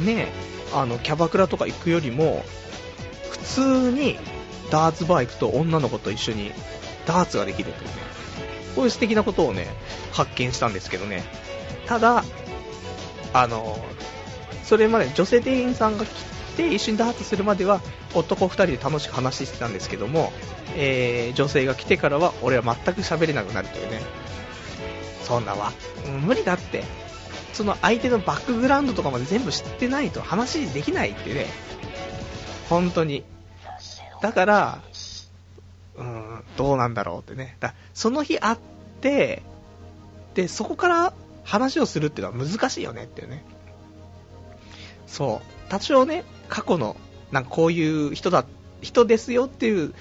[0.00, 0.28] ね、
[0.74, 2.44] あの、キャバクラとか行くよりも、
[3.30, 4.18] 普通に
[4.70, 6.52] ダーツバー行くと女の子と一緒に
[7.06, 7.94] ダーツができるというね。
[8.74, 9.68] こういう素敵なことをね、
[10.12, 11.22] 発見したんですけどね。
[11.86, 12.24] ただ、
[13.32, 13.78] あの、
[14.64, 16.08] それまで女性店員さんが来
[16.56, 17.80] て一緒にダーツするまでは
[18.14, 20.32] 男2人で楽しく話してたんですけども、
[20.76, 24.00] えー、女性が来てからは俺は全く喋れなくなるというね。
[25.22, 25.72] そんなわ、
[26.24, 26.84] 無理だって。
[27.52, 31.46] その相手のバックグラウンドとかまで全部知ってないと話できないってね。
[32.68, 33.24] 本当に。
[34.22, 34.82] だから、
[35.96, 37.56] うん、どうなんだろうってね。
[37.60, 38.58] だその日会っ
[39.00, 39.42] て、
[40.34, 41.12] で、そこから
[41.44, 43.44] 話をするっていうのは難しいよねっていうね。
[45.12, 45.70] そう。
[45.70, 46.96] 多少ね、過去の、
[47.30, 48.46] なんかこういう人だ、
[48.80, 49.94] 人ですよっていう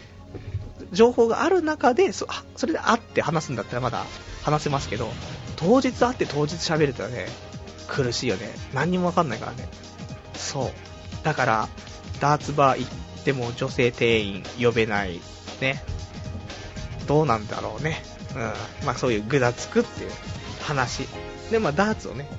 [0.91, 4.05] 情報がある中で、そそれで会って話すんだったらまだ
[4.41, 5.11] 話せますけど、
[5.57, 7.27] 当日会って当日喋るとね、
[7.87, 8.49] 苦しいよね。
[8.73, 9.67] 何にもわかんないからね。
[10.33, 10.71] そう。
[11.25, 11.69] だから、
[12.21, 15.19] ダーツバー行っても女性店員呼べない。
[15.59, 15.83] ね。
[17.05, 18.01] どうなんだろうね。
[18.33, 18.85] うん。
[18.85, 20.11] まあそういう具だつくっていう
[20.61, 21.05] 話。
[21.51, 22.29] で、まあダーツをね、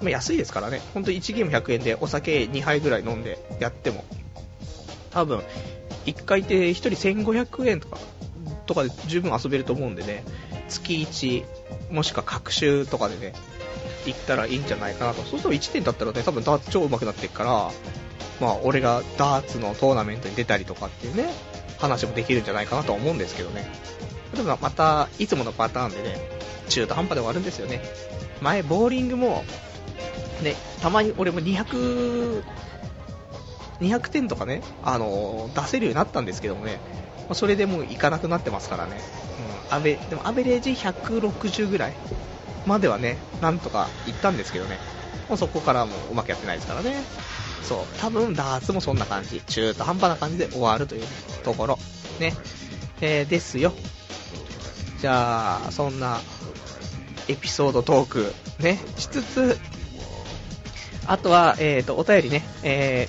[0.00, 0.80] まあ、安いですからね。
[0.94, 4.04] ほんと1ゲーム100円でお酒2杯ぐらい飲んでやっても、
[5.10, 5.42] 多分、
[6.06, 7.98] 1回で1人1500円とか、
[8.66, 10.24] とかで十分遊べると思うんでね、
[10.68, 10.94] 月
[11.88, 13.34] 1、もしくは各週とかでね、
[14.06, 15.22] 行ったらいいんじゃないかなと。
[15.22, 17.70] そうすると1年経ったらね、多分ダーツ超上手くなっていくから、
[18.40, 21.28] まあ、俺がダーツのトーナメントに出たりとかっていうね、
[21.78, 23.68] 話もできるんじゃないかなとは思うんですけどね。
[24.34, 26.30] でもまた、いつものパターンでね、
[26.68, 27.82] 中途半端で終わるんですよね。
[28.40, 29.44] 前、ボーリングも、
[30.42, 32.42] ね、たまに俺も200、
[33.80, 36.78] 200点とかね、あのー、出せるようになったんですけどもね、
[37.28, 39.00] まそれでもういかなくなってますからね。
[39.70, 41.94] うん、アベでもアベレージ160ぐらい
[42.66, 44.78] まではね、なんとかいったんですけどね、
[45.28, 47.02] もうそこからもううまくやってないですからね。
[47.62, 51.04] そう、多分ダーツもそんな感じ、中途半端な感じで終わるという
[51.44, 51.78] ところ、
[52.18, 52.34] ね、
[53.00, 53.72] えー、ですよ。
[55.00, 56.20] じゃあ、そんな
[57.28, 59.58] エピソードトーク、ね、しつつ、
[61.10, 63.08] あとは、えっ、ー、と、お便りね、え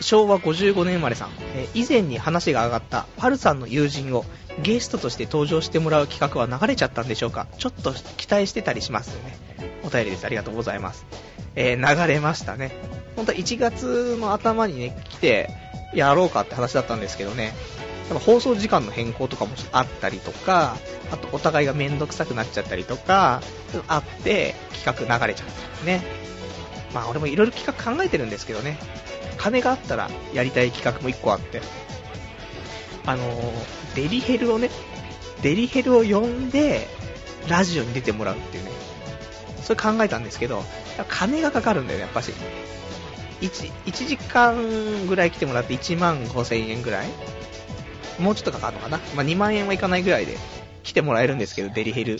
[0.00, 4.24] ー、昭和55年生まれさん、えー、以前に話が上がったパルさんの友人を
[4.60, 9.38] ゲストとして登場してもらう企画は流れちゃったんでしょうかちょっと期待してたりしますよね。
[9.84, 10.24] お便りです。
[10.24, 11.06] ありがとうございます。
[11.54, 12.72] えー、流れましたね。
[13.14, 15.50] 本当は1月の頭にね、来て、
[15.94, 17.54] やろうかって話だったんですけどね、
[18.26, 20.76] 放送時間の変更とかもあったりとか、
[21.12, 23.42] あとお互いがめんどくさくなっちゃったりとか、
[23.86, 26.28] あって企画流れちゃったんですね。
[26.94, 28.78] まあ俺もいろいろ企画考えてるんですけどね、
[29.36, 31.60] 金があったらやりたい企画も1個あって、
[33.06, 34.70] あのー、デリヘルをね、
[35.42, 36.88] デリヘルを呼んで、
[37.48, 38.70] ラジオに出てもらうっていうね、
[39.62, 40.62] それ考えたんですけど、
[41.08, 42.32] 金がかかるんだよね、やっぱし。
[43.40, 47.06] 1, 1時間ぐらい来てもらって1万5000円ぐらい
[48.18, 50.36] もうちょっとかかるのかなまあ、2万円はいかないぐらいで
[50.82, 52.18] 来てもらえるんですけど、デリヘル。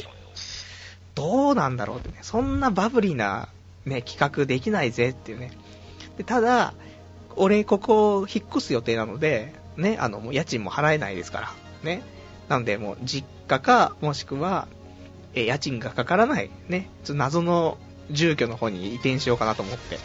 [1.15, 2.19] どうなんだろうってね。
[2.23, 3.49] そんなバブリーな、
[3.89, 5.51] ね、企画できないぜっていうね。
[6.17, 6.75] で、ただ、
[7.37, 11.53] 俺ここ引っ越す予定なので、ね、あの、もう家賃も払えないですから。
[11.83, 12.03] ね。
[12.49, 14.67] なので、もう実家か、もしくは、
[15.35, 17.79] え、家賃がかからない、ね、ちょっと謎の
[18.11, 19.99] 住居の方に移転しようかなと思って。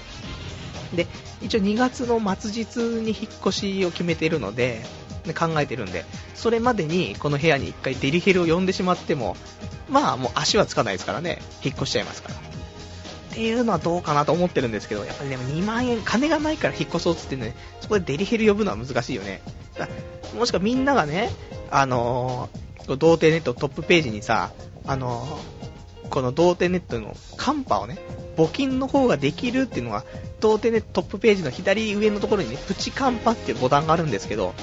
[0.95, 1.07] で、
[1.41, 4.81] 一応2月の末日に引っ越しを決めてるので、
[5.25, 6.05] ね、考えてるんで、
[6.35, 9.35] それまでにこの部屋に1回デリヘルを呼んでしまっても、
[9.89, 12.52] まあもう足はつかないですからね、引っ越しちゃいますから。
[13.33, 19.41] っていうのはどうかなと思ってるんですけど、やっぱりでも2万円、金がないから引っ越そうっつってね、そこでデリヘル呼ぶのは難しいよね。
[20.37, 21.31] もしくはみんながね、
[21.71, 24.51] あのー、童貞ネットトップページにさ、
[24.85, 27.97] あのー、この童貞ネットのカンパをね、
[28.37, 30.03] 募金の方ができるっていうのは、
[30.39, 34.53] 童貞ネットトップページの左上のところにね、プチカンパっていうボタンがあるんですけど、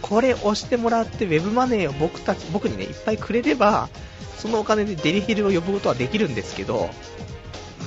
[0.00, 3.90] これ押してもらってウェブマネーを僕たち、僕にね、いっぱいくれれば、
[4.38, 6.88] そのお金でデリヘルを呼ぶことはできるんですけど、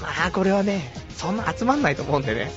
[0.02, 2.52] まあこれはね、そんな集まんないと思うんでね。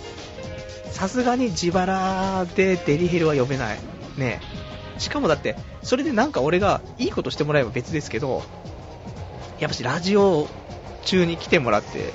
[0.91, 3.79] さすがに自腹でデリヘルは呼べない。
[4.17, 4.41] ね
[4.99, 8.43] しかもだって、それでなんか俺がいいことしてもらえば別ですけど、
[9.59, 10.49] やっぱしラジオ
[11.05, 12.13] 中に来てもらって、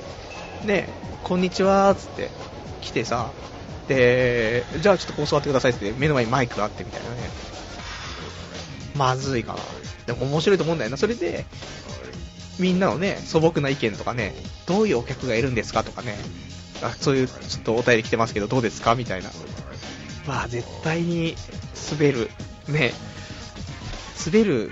[0.64, 0.88] ね
[1.22, 2.30] こんにちはーつって
[2.80, 3.30] 来てさ、
[3.86, 7.16] で、じゃあちょっとこう座ってくださいって目の前にマイクがあってみたいなね。
[8.96, 9.58] まずいかな。
[10.06, 10.96] でも面白いと思うんだよな。
[10.96, 11.44] それで、
[12.60, 14.34] みんなのね、素朴な意見とかね、
[14.66, 16.16] どういうお客がいるんですかとかね、
[16.82, 19.30] あそういうちょっとお便り来てますけどどうですかみたいな。
[20.26, 21.34] まあ絶対に
[21.90, 22.30] 滑る、
[22.68, 22.92] ね、
[24.24, 24.70] 滑る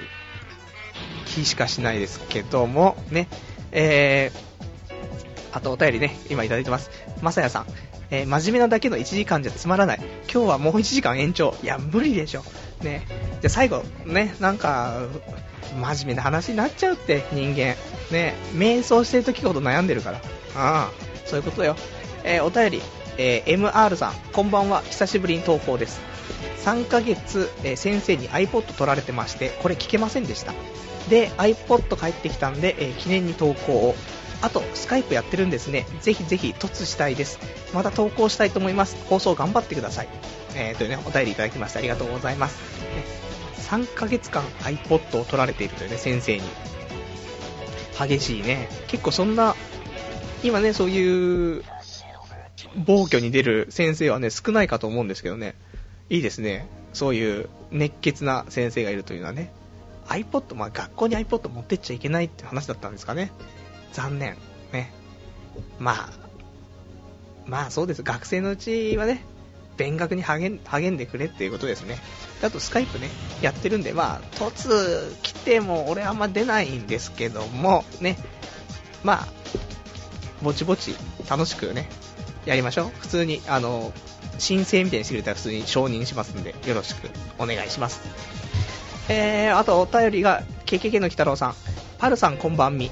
[1.26, 3.28] 気しかしないですけども、ね、
[3.72, 6.90] えー、あとお便りね、今いただいてます。
[7.22, 7.66] まさやさん、
[8.10, 10.00] えー、真面目なだけの1時間じゃつまらない。
[10.32, 11.54] 今日はもう1時間延長。
[11.62, 12.44] いや、無理でしょ。
[12.82, 13.06] ね。
[13.40, 15.00] じゃ最後、ね、なんか、
[15.80, 17.76] 真面目な話になっちゃうって、人間。
[18.10, 20.18] ね、瞑想してる時ほど悩んでるから。
[20.56, 20.90] ああ、
[21.26, 21.76] そういうことよ。
[22.24, 22.82] えー、お便り、
[23.18, 24.82] えー、MR さん、こんばんは。
[24.82, 26.00] 久しぶりに投稿です。
[26.64, 30.52] 3ヶ月、えー、先生に iPod 取られてまして、これ聞けませんでした。
[31.08, 33.94] で、iPod 帰ってきたんで、え記念に投稿を。
[34.40, 35.86] あと、スカイプやってるんですね。
[36.00, 37.38] ぜひぜひ突したいです。
[37.74, 38.96] また投稿したいと思います。
[39.08, 40.08] 放送頑張ってください。
[40.58, 42.58] えー、というね、お便りいただきましてありがとうございます。
[43.70, 46.42] 3ヶ月間 iPod を取られているというね、先生に。
[47.98, 48.68] 激しいね。
[48.88, 49.54] 結構そんな、
[50.42, 51.62] 今ね、そういう、
[52.76, 55.54] 暴挙に出る先生はね、少ないかと思うんですけどね。
[56.10, 56.66] いいですね。
[56.92, 59.52] そういう熱血な先生がいるというのはね。
[60.08, 63.30] iPod、まあ学校に iPod 持ってっちゃいけないって話だったんですかね。
[63.92, 64.36] 残念。
[64.72, 64.92] ね。
[65.78, 66.10] まあ、
[67.46, 68.02] まあそうです。
[68.02, 69.24] 学生のうちはね、
[69.78, 71.98] 勉学に励んでくれっていうことですね。
[72.42, 73.08] あとスカイプね、
[73.40, 78.18] やってるんで、まあ、突来ても俺あんま出ないんですけども、ね、
[79.02, 79.28] まあ、
[80.42, 80.94] ぼちぼち
[81.30, 81.88] 楽しくね、
[82.44, 82.90] やりましょう。
[82.98, 83.92] 普通に、あの、
[84.38, 87.08] 申請みたいにしてくれたら普通に承認しますんで、よろしく
[87.38, 88.00] お願いします。
[89.08, 91.54] えー、あとお便りが、ケケケの鬼太郎さん。
[91.98, 92.90] パルさんこんばんみ。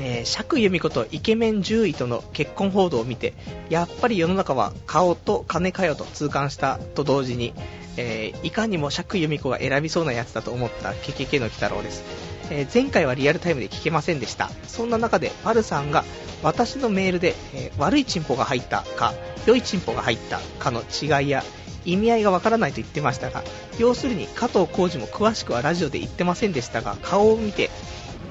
[0.00, 3.34] えー、釈由美子とイケメン獣医との結婚報道を見て、
[3.68, 7.54] やっぱり世の中は顔と金かよと痛感したと同時に、
[7.96, 12.02] えー、いかにも釈由美子が選びそうなやつだと思ったケケケの鬼太郎です。
[12.50, 14.50] えー、前回はリアルタイムで聞けませんでした。
[14.66, 16.04] そんな中で、パルさんが
[16.42, 19.14] 私のメールで、え、悪いチンポが入ったか、
[19.46, 21.42] 良いチンポが入ったかの違いや、
[21.86, 23.44] 意味合いがわからないと言ってましたが、
[23.78, 27.70] 要するに加藤浩次も詳しくはラジオで言ってませんでしたが、顔を見て、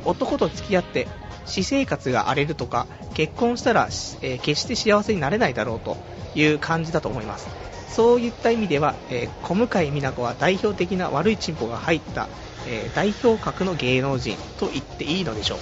[0.06, 1.08] 男と付き合って
[1.46, 3.88] 私生活が荒れるとか結婚したら、
[4.22, 5.98] えー、決して幸せになれないだろうと
[6.36, 7.48] いう感じだと思います。
[7.90, 12.28] そういった意味では、えー、小向井美奈子は代表的な悪いチンポが入った、
[12.68, 15.60] えー、代表格の芸能人と言っていいのでしょう。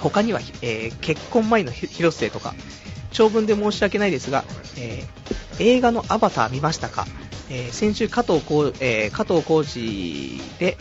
[0.00, 2.54] 他には、え結婚前の広末とか
[3.10, 4.44] 長文で申し訳ないですが、
[4.76, 5.04] え
[5.58, 7.04] 映画のアバター見ましたか、
[7.50, 10.76] え先週加藤浩、え加藤浩次で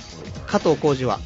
[0.46, 1.20] 加藤浩次は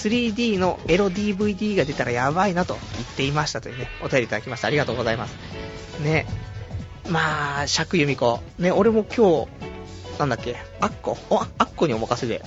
[0.00, 4.68] 3D のエロ DVD が出たらやばいなと言っていましたというね、お便りいただきました。
[4.68, 5.36] ありがとうございます。
[6.02, 6.26] ね。
[7.08, 8.40] まあ、釈由美子。
[8.58, 9.48] ね、俺も今日、
[10.18, 11.18] なんだっけ、アッコ？
[11.28, 12.42] お、アッコにお任せで、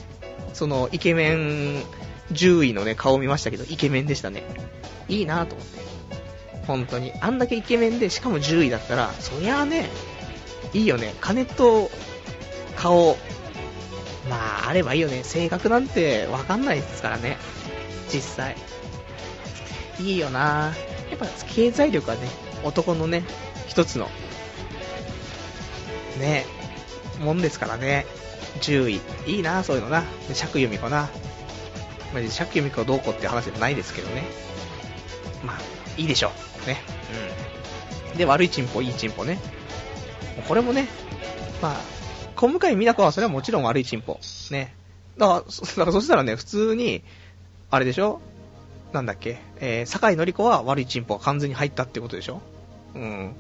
[0.54, 1.84] その、イケメン
[2.34, 4.44] 獣医のね、顔を見ましたけど、イケメンでしたね。
[5.08, 5.84] いいなと思って。
[6.66, 7.12] 本当に。
[7.20, 9.90] あんだけイケメンで、しかも獣医だったら、そりゃあね、
[10.74, 11.14] いいよね。
[11.20, 11.92] 金と
[12.78, 13.18] 顔、
[14.74, 15.24] ればいいよね。
[15.24, 17.38] 性格なんてわかんないですからね。
[18.12, 18.56] 実際。
[20.00, 20.74] いいよな
[21.12, 22.28] やっぱ経済力はね、
[22.64, 23.24] 男のね、
[23.68, 24.10] 一つの、
[26.20, 26.46] ね、
[27.20, 28.06] もんですからね。
[28.62, 29.02] 10位。
[29.32, 30.04] いいなそういうのな。
[30.34, 31.10] 釈由美子な。
[32.14, 34.24] まあ、釈由美子どうこうって話じゃないですけどね。
[35.44, 35.58] まあ、
[35.98, 36.32] いいでしょ
[36.66, 36.68] う。
[36.68, 36.82] ね。
[38.12, 38.18] うん。
[38.18, 39.40] で、悪いチンポ、いいチンポね。
[40.48, 40.88] これもね、
[41.62, 42.03] まあ、
[42.44, 44.20] 小向井美奈子はそれはもちろん悪いチンポ。
[44.52, 44.76] ね。
[45.18, 47.02] だから、だからそしたらね、普通に、
[47.72, 48.20] あれでしょ？
[48.92, 49.40] なんだっけ？
[49.62, 52.42] えー、坂井のり子は悪いチンポが完全に入ったってことでしょ？
[52.96, 53.34] うん。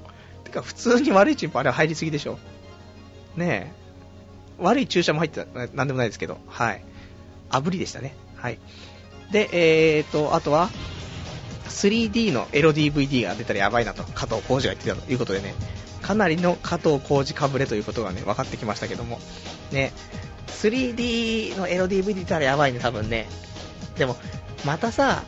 [0.45, 2.39] てか、普通に悪いチンポあれは入りすぎでしょ？
[3.35, 3.73] ね
[4.57, 4.63] え。
[4.63, 6.85] 悪い注射も入ってた、なんでもないですけど、はい。
[7.49, 8.15] 炙りでしたね。
[8.37, 8.59] はい。
[9.33, 9.49] で、
[9.97, 10.69] えーと、あとは、
[11.67, 15.55] 3D のエロ DVD が出たらやばいなと、加藤浩次が言ってたということでね、
[16.03, 19.19] かなりの加藤浩次かぶれということがね、分かってきましたけども。
[19.71, 19.91] ね、
[20.47, 23.27] 3D の LDV 出たらやばいね、多分ね。
[23.97, 24.15] でも、
[24.65, 25.23] またさ、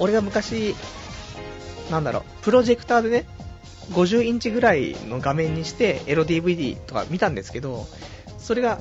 [0.00, 0.74] 俺が昔、
[1.90, 3.26] なんだろう、プロジェクターでね、
[3.90, 7.86] 50インチぐらいの画面にして LDVD とか見たんですけど、
[8.38, 8.80] それが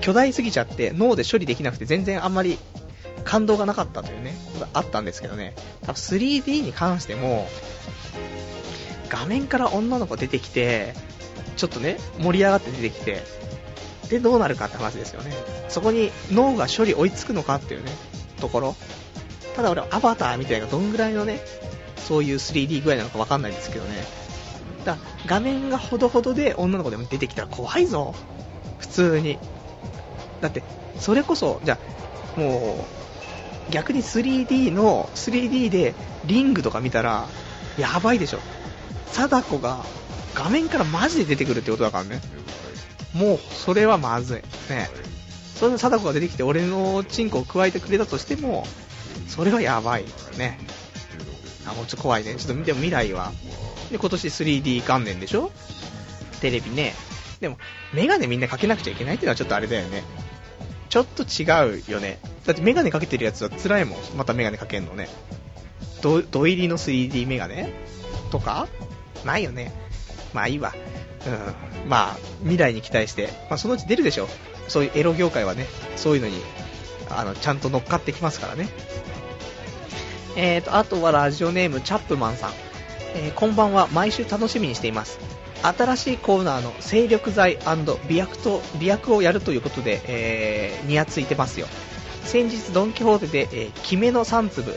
[0.00, 2.58] 巨大すぎちゃって脳で処理できなくて全然あんまり
[3.24, 4.34] 感動がなかったというね、
[4.72, 7.48] あったんですけどね、多分 3D に関しても、
[9.10, 10.94] 画面から女の子出てきて、
[11.56, 13.22] ちょっとね、盛り上がって出てきて、
[14.08, 15.32] で、どうなるかって話ですよね。
[15.68, 17.90] そこに脳が処理追いつくのかっていうね、
[18.40, 18.76] ところ。
[19.56, 21.40] ただ俺はアバターみたいなどんぐらいのね、
[21.96, 24.04] そういう 3D 具合なのかわかんないですけどね。
[24.84, 24.96] だ
[25.26, 28.14] 画面がほどほどで女の子でも出てきたら怖いぞ。
[28.78, 29.38] 普通に。
[30.40, 30.62] だって、
[30.98, 31.78] それこそ、じゃ
[32.36, 32.86] あ、も
[33.68, 35.94] う、逆に 3D の、3D で
[36.24, 37.26] リングとか見たら、
[37.78, 38.38] やばいでしょ。
[39.12, 39.84] 貞子が
[40.34, 42.20] 画面からマジで出てくるってことだからね。
[43.14, 44.36] もう、それはまずい。
[44.72, 44.88] ね。
[45.56, 48.66] それで貞子が出てきて俺のチンコを加えてくれたとしても、
[49.28, 50.04] それはやばい。
[50.38, 50.58] ね。
[51.66, 52.34] あ、もうちょっと怖いね。
[52.36, 53.32] ちょっと見ても未来は。
[53.90, 55.50] で、今年 3D 元年でしょ？
[56.40, 56.94] テレビね。
[57.40, 57.58] でも、
[57.92, 60.04] メガネみんなかけなくちゃいけないっていうのはちょっとあれだよね。
[60.88, 61.44] ちょっと違
[61.88, 62.18] うよね。
[62.46, 63.98] だってメガネかけてるやつは辛いもん。
[64.16, 65.08] またメガネかけんのね。
[66.00, 67.72] ど、土入りの 3D メガネ？
[68.30, 68.68] とか？
[69.24, 69.72] ないよね。
[70.32, 70.74] まあいいわ。
[71.26, 71.88] うん。
[71.88, 74.28] まあ、未来に期待して、まあそのうち出るでしょ。
[74.68, 75.66] そういうエロ業界はね、
[75.96, 76.40] そういうのに、
[77.10, 78.68] あの、ちゃんと乗っかってきますからね。
[80.36, 82.52] えーと、あとはラジオネームチャップマンさん。
[83.14, 85.18] えー、こんばんは、毎週楽しみにしています。
[85.62, 87.58] 新しいコーナーの精力剤
[88.08, 91.66] 美薬と、美薬をやるということで、えー、にやついてますよ。
[92.24, 94.76] 先日ドンキホーテで、えー、キメの3粒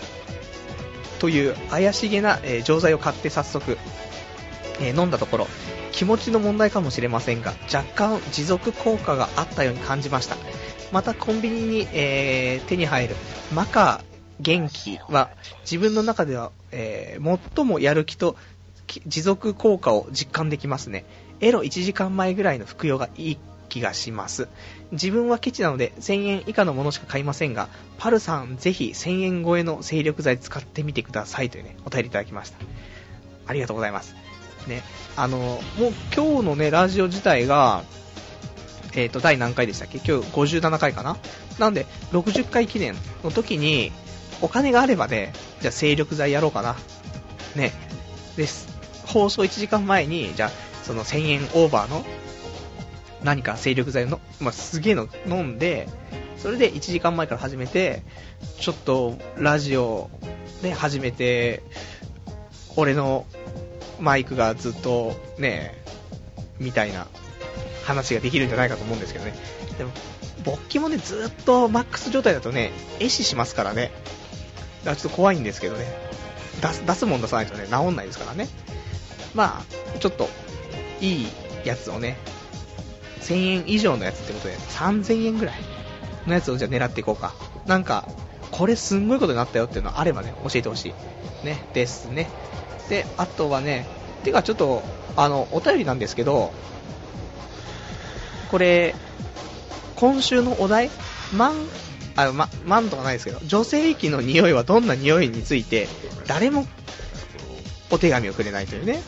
[1.19, 3.77] という怪しげな、えー、錠剤を買って早速、
[4.79, 5.47] えー、飲んだところ、
[5.91, 10.37] 気持ちの問題かもしれませんが、若干持続効果があったように感じました。
[10.91, 13.15] またコンビニに、えー、手に入る
[13.51, 14.03] マカ
[14.39, 18.35] 元気は自分の中では、えー、最もやる気と
[19.07, 21.05] 持続効果を実感できますね。
[21.39, 23.37] エロ1時間前ぐらいの服用がいい
[23.69, 24.47] 気がします。
[24.91, 32.57] 自分はケチなので1000円以下のものしか買いませんが、パルさんぜひ1000円超えの精力剤使ってみてくださいというね、お便りいただきました。
[33.47, 34.15] ありがとうございます。
[34.67, 34.83] ね、
[35.15, 37.83] あの、もう今日のね、ラジオ自体が、
[38.95, 39.97] えっ、ー、と、第何回でしたっけ？
[39.97, 41.17] 今日57回かな？
[41.59, 43.91] なんで、60回記念の時に、
[44.41, 46.75] お金があればね、じゃあ精力剤やろうかな。
[47.55, 47.71] ね。
[48.35, 48.67] です。
[49.05, 50.51] 放送1時間前に、じゃあ、
[50.83, 52.03] その1000円オーバーの
[53.23, 55.87] 何か精力剤の、まあ、すげえの飲んで、
[56.37, 58.03] それで1時間前から始めて、
[58.59, 60.09] ちょっとラジオ
[60.61, 61.63] で始めて、
[62.75, 63.25] 俺の
[63.99, 65.81] マイクがずっとね、
[66.59, 67.07] みたいな
[67.83, 69.33] 話ができるんじゃないかと思うんですけどね。
[69.77, 69.91] でも、
[70.43, 73.91] 勃起もね、ずっとマックス状態だとね、壊死しますからね。
[74.79, 75.85] だからちょっと怖いんですけどね。
[76.61, 78.47] 出す、出すもん出さないとね、治んないですからね。
[79.33, 79.63] ま
[79.95, 80.29] あ、ちょっと、
[81.01, 81.27] いい
[81.65, 82.17] やつをね、
[83.21, 85.55] 1000円以上のやつってことで、3000円ぐらい
[86.27, 87.33] のやつをじゃあ狙っていこうか。
[87.65, 88.07] なんか、
[88.51, 91.45] これすんごいことになったよっていうのあればね、教えてほしい。
[91.45, 92.29] ね、ですね。
[92.89, 93.85] で、あとはね、
[94.23, 94.83] てかちょっと、
[95.15, 96.53] あの、お便りなんですけど、
[98.49, 98.95] これ、
[99.95, 100.89] 今週のお題、
[101.33, 101.53] マン、
[102.15, 105.87] あ、ま、マンとかないですけど、女性器の匂いはどんな匂いについて、
[106.27, 106.67] 誰も
[107.89, 109.01] お手紙をくれないというね、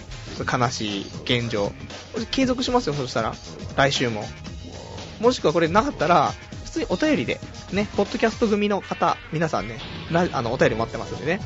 [0.51, 1.71] 悲しい現状。
[2.32, 3.36] 継続しますよ、そしたら。
[3.76, 4.26] 来週も。
[5.19, 6.34] もしくはこれなかったら、
[6.65, 7.39] 普通にお便りで、
[7.71, 9.80] ね、ポッドキャスト組の方、皆さんね、
[10.11, 11.39] あの、お便り待ってますんでね。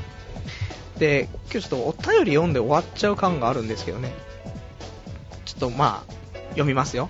[1.00, 4.14] で、今日ちょっとお便り読んで終わっちゃう感があるんですけどね。
[5.46, 6.14] ちょっとまあ、
[6.50, 7.10] 読みますよ。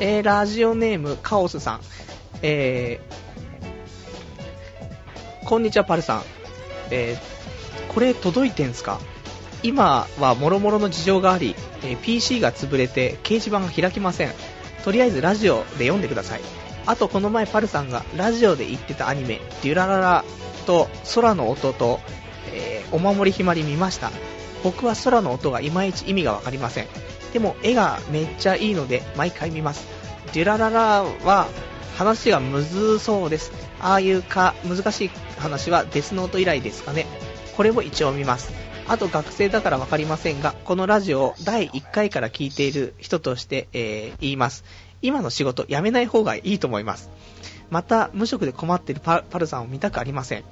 [0.00, 1.80] えー、ラジオネーム、カオスさん。
[2.42, 6.22] えー、こんにちは、パルさん。
[6.90, 9.00] えー、これ届いてんすか？
[9.62, 11.54] 今はもろもろの事情があり、
[11.84, 14.32] え、PC が潰れて掲示板が開きません。
[14.84, 16.40] とりあえずラジオで読んでください。
[16.84, 20.24] あとこの前パルさんがラジオで言ってたアニメ、デュラララ
[20.66, 22.00] と空の音と、
[22.54, 24.10] えー、お守りひまり見ました。
[24.62, 26.86] 僕は空の音がいまいち意味がわかりません。
[27.32, 29.86] でも絵がめっちゃいいので毎回見ます。
[30.32, 31.48] デュラララは
[31.96, 33.52] 話がむずそうです。
[33.80, 37.06] ああいうか難しい話はデスノート以来ですかね。
[37.56, 38.52] これも一応見ます。
[38.86, 44.64] あと学生だからわかりませんが、このラジオを第1回から聞いている人として、えー、言います。
[45.00, 47.10] 今の仕事辞めない方がいいと思います。
[47.70, 50.44] また、無職で困っているパルさんを見たくありません。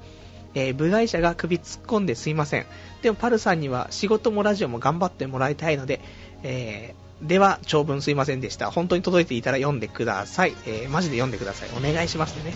[0.54, 2.66] えー、部外者が首突っ込んですいません。
[3.02, 6.00] でもパルさんには仕事もラジオも頑張ってもらいたいので、
[6.42, 8.70] えー、では、長文すいませんでした。
[8.70, 10.56] 本当に届いていたら読んでください。
[10.66, 11.68] えー、マジで読んでください。
[11.76, 12.52] お願いしますね。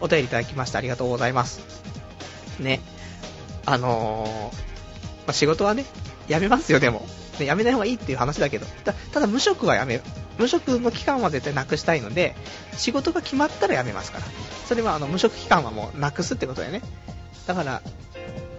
[0.00, 1.60] お便りいただきましてありがとうございます。
[2.58, 2.80] ね。
[3.66, 4.50] あの、
[5.26, 5.84] まあ、仕事はね、
[6.28, 7.06] 辞めますよ、でも。
[7.38, 8.66] ね、めない方がいいっていう話だけど。
[8.84, 10.02] たただ、無職は辞める。
[10.38, 12.34] 無職の期間は絶対なくしたいので、
[12.76, 14.24] 仕事が決まったら辞めますから。
[14.66, 16.80] それは、あの、無職期間はもうなくすってことだよね。
[17.48, 17.82] だから、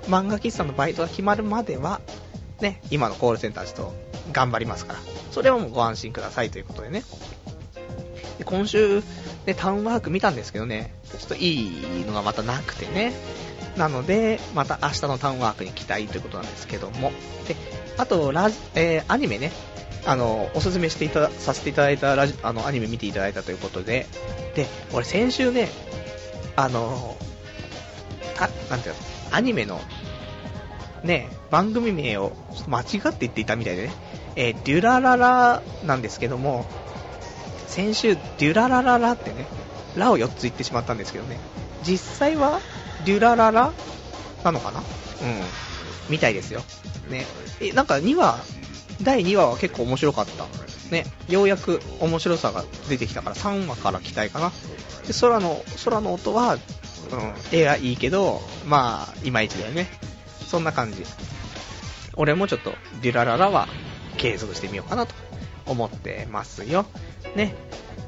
[0.08, 2.02] 漫画喫茶のバイトが決まるまでは、
[2.60, 3.94] ね、今のコールセンターちょっと
[4.34, 7.04] 頑張りますから、それはもうご安心くださいということでね。
[8.40, 9.04] で今週、
[9.46, 13.14] ね、タウンワーク見たんですけどね、ちょっといいのがまたなくてね。
[13.78, 17.12] なので、また明日のタウンワークに期待ということなんですけども。
[17.48, 17.56] で、
[17.98, 19.52] あと、ラジ、えー、アニメね、
[20.08, 24.08] あの、おすすめしていたさせていただいたラジあの、アニメ見ていただいたということで、
[24.56, 25.70] で、俺先週ね、
[26.56, 27.16] あの、
[28.48, 29.82] た、なんていうの、アニメの、
[31.04, 32.32] ね、番組名を
[32.68, 33.94] 間違って言っていたみたいでね、
[34.36, 36.66] えー、デュラララなんですけども、
[37.68, 39.48] 先週、デュララララってね、
[39.96, 41.38] ラを4つ言ってしまったんですけどね、
[41.84, 42.60] 実際は、
[43.06, 43.72] デュラララ
[44.44, 44.80] なのかな？
[44.80, 44.86] うん。
[46.10, 46.62] みたいですよ。
[47.10, 47.26] ね。
[47.62, 48.40] え、なんか2話、
[49.02, 50.46] 第2話は結構面白かった。
[50.92, 51.06] ね。
[51.30, 54.52] ようやく面白さが出てきたから3話から期待かな。
[55.08, 56.58] で、空の、空の音は、
[57.12, 59.88] うん、絵がいいけど、まあ、いまいちだよね。
[60.48, 61.04] そんな感じ。
[62.16, 63.68] 俺もちょっと、デュラララは
[64.18, 65.16] 継続してみようかなと
[65.66, 66.86] 思ってますよ。
[67.36, 67.56] ね。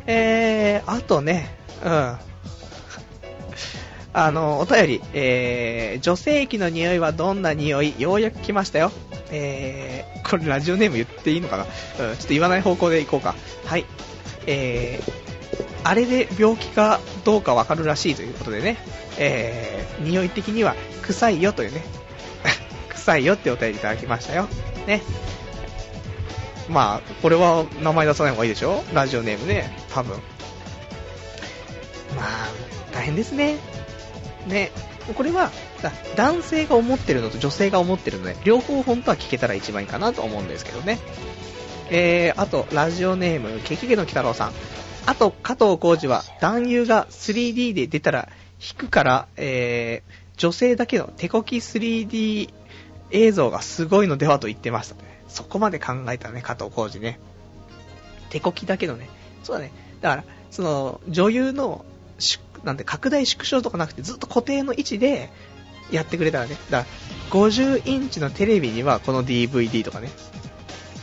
[0.08, 2.18] えー、あとね、うん。
[4.14, 7.96] あの、お便り、えー、女性器の匂いはどんな匂い？
[7.98, 8.92] ようやく来ましたよ。
[9.30, 11.64] えー、これラジオネーム言っていいのかな？
[11.64, 13.36] うん、ちょっと言わない方向でいこうか。
[13.66, 13.86] はい。
[14.48, 15.21] えー、
[15.84, 18.78] あれで病気かどうかわかるらしいということでね、
[19.18, 21.84] えー、匂い的には臭いよというね、
[22.90, 24.48] 臭いよってお便りいただきましたよ。
[24.88, 25.02] ね。
[26.70, 28.84] まあ、これは名前出さない方がいいでしょ？
[28.94, 30.16] ラジオネームね、多分。
[32.16, 32.50] まあ、
[32.94, 33.58] 大変ですね。
[34.48, 34.72] ね。
[35.16, 35.52] これは、
[36.16, 41.00] 男性が思ってるのと女性が思ってるので、両方本当は聞けたら一番いいかなと思うんですけどね。
[41.90, 44.54] えー、あと、ラジオネーム、ケキゲの鬼太郎さん。
[45.06, 48.30] あと、加藤浩二は、男優が 3D で出たら
[48.60, 52.54] 引くから、えー、女性だけの手こき 3D
[53.12, 55.02] 映像がすごいのではと言ってましたね。
[55.28, 57.20] そこまで考えたね、加藤浩二ね。
[58.30, 59.10] 手こきだけどね。
[59.44, 59.72] そうだね。
[60.02, 61.86] だから、その、女優の
[62.64, 65.30] なんて拡大縮小とかなくてずっと固定の位置で
[65.92, 66.56] やってくれたらね。
[66.70, 66.90] だか
[67.32, 70.10] ら50インチのテレビにはこの DVD とかね。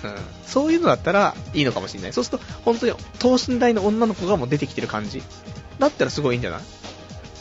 [0.05, 0.15] うん。
[0.45, 2.13] そういうのだったらいいのかもしれない。
[2.13, 5.23] そうすると本当に等身大の女の子がもう出てきてる感じ。
[5.79, 6.61] だったらすごいいいんじゃない？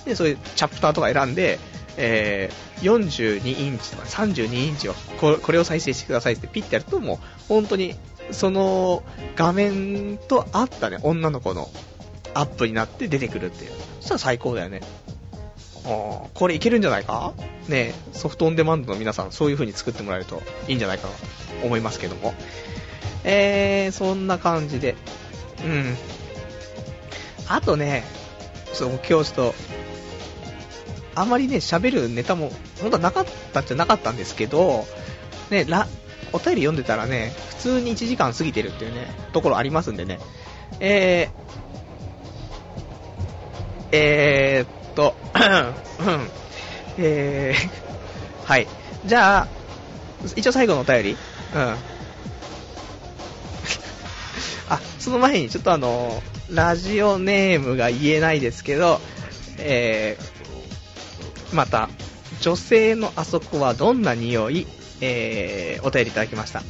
[0.05, 1.59] で、そういうチャプターとか選んで、
[1.97, 7.95] えー、42インチとか32インチをこれを再生してくださいってピッてやるともう本当に
[8.31, 9.03] その
[9.35, 11.69] 画面と合ったね女の子の
[12.33, 13.71] アップになって出てくるっていう。
[13.99, 14.81] そしたら最高だよね。
[15.87, 17.33] これいけるんじゃないか？
[17.67, 21.13] ねソフトオンデマンドの皆さん、そういう風に作ってもらえるといいんじゃないかと
[21.65, 22.33] 思いますけども。
[23.23, 24.95] えー、そんな感じで。
[25.65, 25.97] うん。
[27.47, 28.03] あとね、
[28.73, 29.55] そう、今日ちょっと、
[31.15, 34.85] あまりね、喋るネタも、本当はなかったっちゃなかったんですけど、
[35.49, 35.87] ね、ら、
[36.33, 40.19] お便り読んでたらね、普通に1時間過ぎてるっていうね、ところありますんでね、
[40.79, 41.47] えー
[43.93, 45.15] えー、と、
[46.97, 48.67] えー、はい。
[49.05, 49.47] じゃあ、
[50.35, 51.75] 一応最後のお便りうん。
[54.69, 58.99] あ、その前にちょっとあの、ラジオネームが言えないですけど、
[59.59, 61.89] えー、また、
[62.41, 64.65] 女性のあそこはどんな匂い、
[65.01, 66.63] えー、お便りいただきました。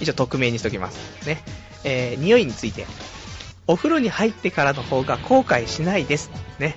[0.00, 1.26] 一応匿名にしときます。
[1.26, 1.42] ね。
[1.84, 2.86] えー、匂いについて。
[3.68, 6.30] お風呂に入ってからの方が後悔しないです。
[6.58, 6.76] ね。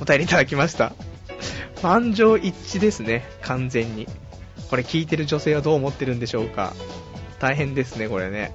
[0.00, 0.92] お便りいただきました。
[1.82, 4.06] 満場一致ですね、完全に。
[4.70, 6.74] これ聞いてる女性はどう思ってるんでしょうか。
[7.38, 8.52] 大変ですね、これね。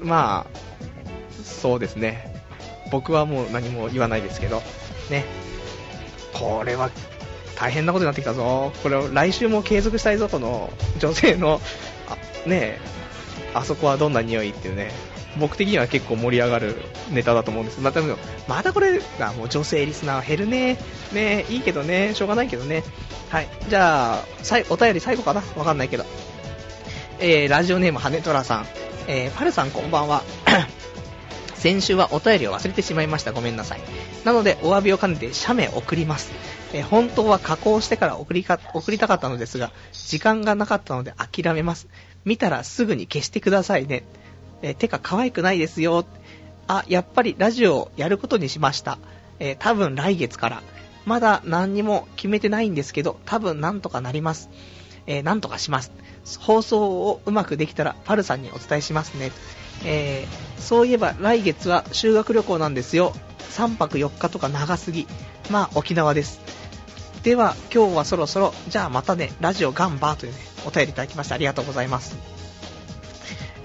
[0.00, 2.42] まあ、そうですね。
[2.90, 4.62] 僕はもう何も言わないですけど、
[5.10, 5.24] ね。
[6.32, 6.90] これは
[7.56, 8.72] 大変なことになってきたぞ。
[8.82, 11.60] これを来週も継続したいぞ、この女性の、
[12.08, 12.78] あね
[13.54, 14.92] あそこはどんな匂いっていうね、
[15.38, 16.76] 僕的には結構盛り上がる
[17.10, 18.00] ネタだと思うんですまた、
[18.48, 20.78] またこれ、あもう女性リスナー減るね。
[21.12, 22.82] ねいいけどね、しょうがないけどね。
[23.28, 23.48] はい。
[23.68, 25.42] じゃあ、さいお便り最後かな？
[25.56, 26.04] わかんないけど。
[27.18, 28.66] えー、ラジオネーム、羽ネトラさん。
[29.08, 30.22] えー、パルさんこんばんは。
[31.54, 33.32] 先週はお便りを忘れてしまいました。
[33.32, 33.80] ごめんなさい。
[34.24, 36.30] なので、お詫びを兼ねて写メ送ります。
[36.72, 41.88] え、本当は加工してから送りか、送りたかったのですが、時間がなかったので諦めます。
[42.24, 44.04] 見たらすぐに消してくださいね。
[44.62, 46.04] え、てか可愛くないですよ。
[46.68, 48.98] あ、やっぱりラジオやることにしました。
[49.38, 50.62] えー、多分来月から。
[51.04, 54.50] まだ何にも決めてないんですけど、多分なんとかなります。
[55.06, 55.92] えー、なんとかします。
[56.40, 59.30] 放送をうまくできたら、パルさんにお伝えしますね。
[59.84, 63.12] えー、そういえば来月は修学旅行なんですよ。
[63.50, 65.06] 3泊4日とか長すぎ。
[65.50, 66.40] まあ、沖縄です。
[67.22, 72.35] では、今日はそろそろ、じゃあまたね、ラジオガンバーというね、お便りいただきましてありがとうございます。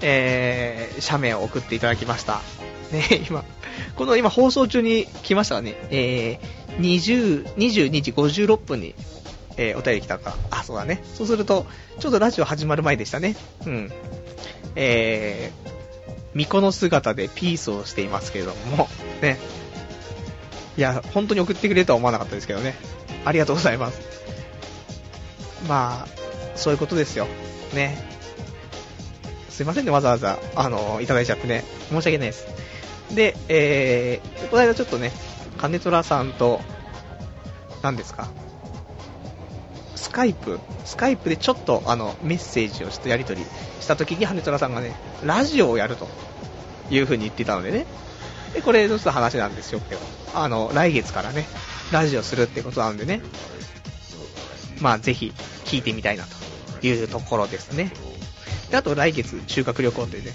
[0.02, 2.40] えー、写メを送っていただきました。
[2.92, 3.44] ね、 今、
[3.96, 8.94] この今放送中に来ましたがね、えー、20、22時56分に、
[9.56, 10.36] えー、お便り来たか。
[10.50, 11.02] あ、そうだね。
[11.14, 11.66] そうすると、
[12.00, 13.36] ちょうどラジオ始まる前でしたね。
[13.64, 13.92] うん。
[14.74, 15.72] えー、
[16.32, 18.88] 巫女の姿でピースをしていますけれども、
[19.20, 19.38] ね。
[20.76, 22.74] いや、本当に送ってくれるとは思わなかったですけどね。
[23.24, 24.00] ありがとうございます。
[25.68, 27.26] まあ、そういうことですよ。
[27.74, 28.11] ね。
[29.62, 31.62] すいませんね、わざわざ、あの、いただいちゃってね。
[31.90, 32.48] 申し訳ないです。
[33.14, 35.12] で、えー、この間ちょっとね、
[35.56, 36.60] 金虎さんと、
[37.80, 38.26] 何ですか、
[39.94, 43.46] スカイプ、スカイプでちょっとあのメッセージをしてやり取り
[43.80, 46.08] した時に羽虎さんがね、ラジオをやると
[46.90, 47.86] いう風に言ってたのでね、
[48.54, 50.00] で、これちょっと話なんですよ、けど、
[50.34, 51.46] あの、来月からね、
[51.92, 53.20] ラジオするってことなんでね、
[54.80, 55.32] まあぜひ
[55.66, 56.24] 聞いてみたいな
[56.80, 57.92] というところですね。
[58.72, 60.32] で、あと来月修学旅行というね、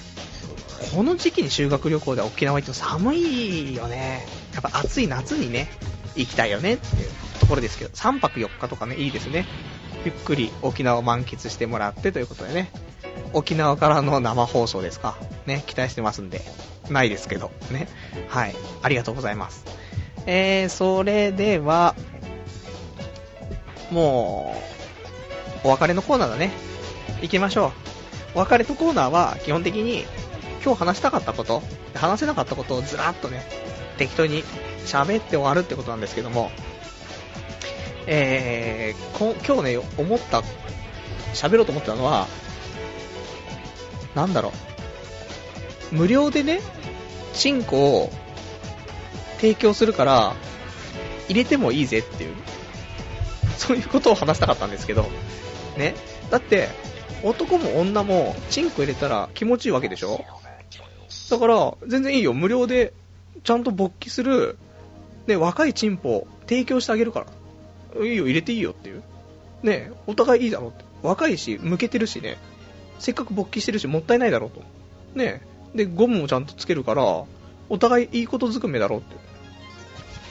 [0.93, 4.27] この時期に修学旅行で沖縄行っても寒いよね。
[4.53, 5.67] やっぱ暑い夏にね、
[6.15, 7.09] 行きたいよねっていう
[7.39, 9.47] ところですけど、3泊4日とかね、いいですね。
[10.05, 12.69] ゆっくり沖縄を満喫してもらってということでね、
[13.33, 15.17] 沖縄からの生放送ですか。
[15.47, 16.41] ね、期待してますんで。
[16.89, 17.87] ないですけど、ね。
[18.29, 18.55] はい。
[18.83, 19.65] ありがとうございます。
[20.27, 21.95] えー、それでは、
[23.89, 24.55] も
[25.63, 26.51] う、お別れのコーナーだね。
[27.23, 27.96] 行きましょう。
[28.37, 30.05] お別れのコーナーは、基本的に、
[30.63, 31.63] 今日話したかったこと、
[31.95, 33.43] 話せなかったことをずらっとね、
[33.97, 34.43] 適当に
[34.85, 36.51] 喋って終わるってことなんですけども、
[38.05, 40.43] えー、今日ね、思った、
[41.33, 42.27] 喋ろうと思ったのは、
[44.13, 44.53] なんだろ
[45.91, 46.61] う、無料でね、
[47.33, 48.11] チンコを
[49.37, 50.35] 提供するから、
[51.27, 52.35] 入れてもいいぜっていう、
[53.57, 55.09] そういうことを話したかったんですけど、
[55.75, 55.95] ね。
[56.29, 56.69] だって、
[57.23, 60.23] 男も女もチンコ入れたら気持ちいいわけでしょ？
[61.29, 62.33] だから、全然いいよ。
[62.33, 62.93] 無料で、
[63.43, 64.57] ちゃんと勃起する、
[65.25, 67.25] ね、若いチンポを提供してあげるか
[67.95, 68.05] ら。
[68.05, 69.03] いいよ、入れていいよっていう。
[69.63, 70.85] ね、お互いいいだろって。
[71.01, 72.37] 若いし、向けてるしね。
[72.99, 74.61] せっかく勃起してるし、もったいないだろうと。
[75.15, 75.41] ね。
[75.75, 77.23] で、ゴムもちゃんとつけるから、
[77.69, 79.15] お互いいいことずくめだろうって。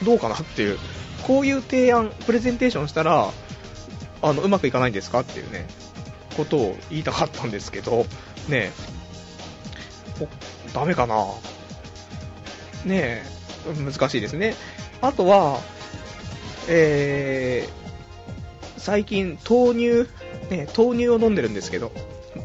[0.05, 0.77] どうかなっていう。
[1.23, 3.31] こういう提案、プレゼンテーションしたら、
[4.21, 5.67] あの、うまくいかないんですかっていうね、
[6.37, 8.05] ことを言いたかったんですけど、
[8.47, 8.71] ね
[10.73, 11.25] ダメかな？
[12.85, 13.23] ねえ、
[13.83, 14.55] 難しいですね。
[15.01, 15.59] あとは、
[16.69, 20.09] えー、最近豆乳、
[20.49, 21.91] ね、豆乳を飲んでるんですけど、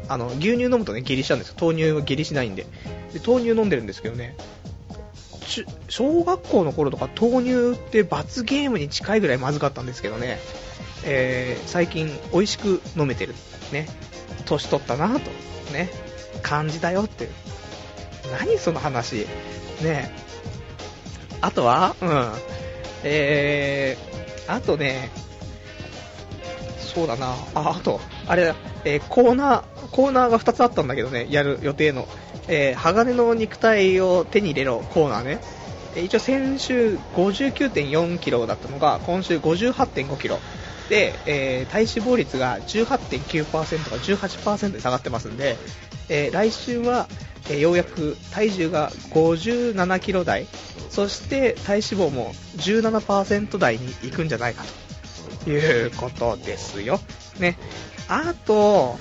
[0.07, 1.55] あの、牛乳飲むとね、下痢しちゃうんですよ。
[1.59, 2.63] 豆乳は下痢しないんで。
[3.13, 4.35] で、豆乳飲んでるんですけどね、
[5.87, 10.39] 小学校の頃とか豆乳って罰ゲームに近いぐらいまずかったんですけどね、
[11.05, 13.35] えー、最近美味しく飲めてる。
[13.71, 13.87] ね。
[14.45, 15.31] 年取ったなと、
[15.73, 15.89] ね。
[16.41, 17.29] 感じだよって
[18.39, 19.27] 何その話。
[19.81, 20.11] ね
[21.41, 22.31] あとはうん。
[23.03, 25.09] えー、あとね、
[26.79, 27.35] そうだな。
[27.53, 32.07] あ、あと、あれだ、えー、コーナー、コーナーが2つあったんだけどね、やる予定の。
[32.47, 35.39] えー、鋼の肉体を手に入れろコーナーね。
[36.01, 40.39] 一応先週59.4キロだったのが、今週58.5キロ。
[40.93, 43.49] で、えー、体脂肪率が18.9%
[43.89, 45.57] か18%に下がってますんで、
[46.07, 47.07] えー、来週は、
[47.49, 50.45] えー、ようやく体重が57キロ台、
[50.91, 54.63] そして体脂肪も17%台に行くんじゃないか
[55.45, 56.99] ということですよ。
[57.39, 57.57] ね。
[58.07, 58.99] あと、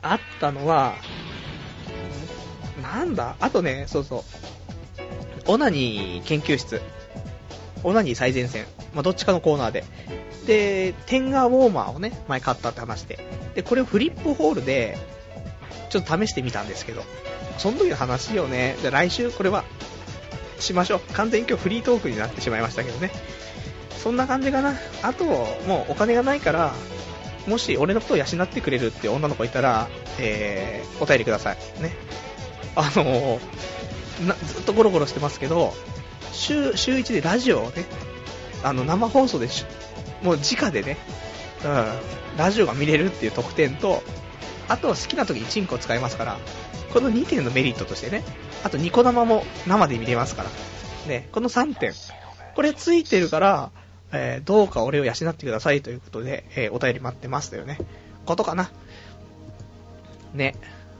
[0.00, 0.94] あったのは、
[2.80, 3.34] なんだ？
[3.40, 4.22] あとね、そうそう。
[5.48, 6.80] オナニー研究室。
[7.82, 8.64] オナニー最前線。
[8.94, 9.84] まあ、どっちかのコーナーで。
[10.46, 13.18] で、テンガーウォーマーをね、前買ったって話で。
[13.54, 14.98] で、これをフリップホールで、
[15.90, 17.02] ちょっと試してみたんですけど、
[17.58, 19.64] その時の話をね、じゃ来週これは、
[20.58, 21.00] しましょう。
[21.12, 23.10] 完全に今日フリートークになってしまいましたけどね。
[23.98, 24.74] そんな感じかな。
[25.02, 26.74] あと、もうお金がないから、
[27.46, 29.88] もし俺のことを養ってくれるって女の子いたら、
[30.18, 31.56] えー、お便りください。
[31.80, 31.94] ね。
[32.74, 35.74] あのー、ずっとゴロゴロしてますけど、
[36.32, 37.84] 週、週1でラジオをね、
[38.62, 39.64] あの、生放送でし
[40.22, 40.96] もう直でね、
[41.64, 44.02] うん、ラジオが見れるっていう特典と、
[44.68, 46.38] あとは好きな時にチンコ使えますから、
[46.92, 48.24] この2点のメリットとしてね、
[48.64, 50.50] あとニコ生も生で見れますから、
[51.08, 51.92] ね、この3点、
[52.54, 53.70] これついてるから、
[54.12, 57.78] えー、どうか俺を養ってくださいということで、えー、お便り待ってますというね、
[58.24, 58.70] ことかな。
[60.34, 60.54] ね、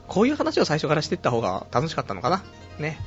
[0.07, 2.43] こういう話を最初からしてった方が楽しかったのかな。
[2.79, 2.99] ね、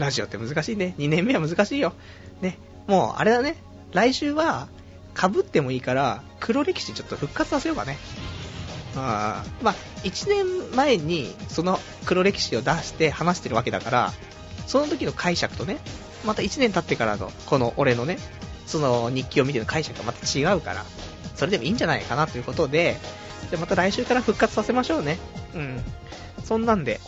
[0.00, 0.94] ラジオって難しいね。
[0.98, 1.92] 2年目は難しいよ。
[2.40, 2.58] ね、
[2.88, 3.56] もうあれだね、
[3.92, 4.68] 来週は、
[5.16, 7.98] 被ってもいいから、黒歴史ちょっと復活させようかね。
[8.96, 14.12] あーまあ、1年前にその黒歴史を出して話してるわけだから、
[14.66, 15.78] その時の解釈とね、
[16.24, 18.18] また1年経ってからの、この俺のね、
[18.66, 20.84] その日記を見ての解釈がまた違うから、
[21.36, 22.96] それでもいいんじゃないかなということで、
[23.50, 25.18] じゃまた来週から復活させましょうね。
[25.54, 25.84] うん。
[26.44, 27.00] そんなんで、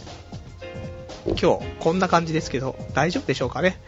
[1.26, 3.80] 今日こんな感じですけど、大丈夫でしょうかね？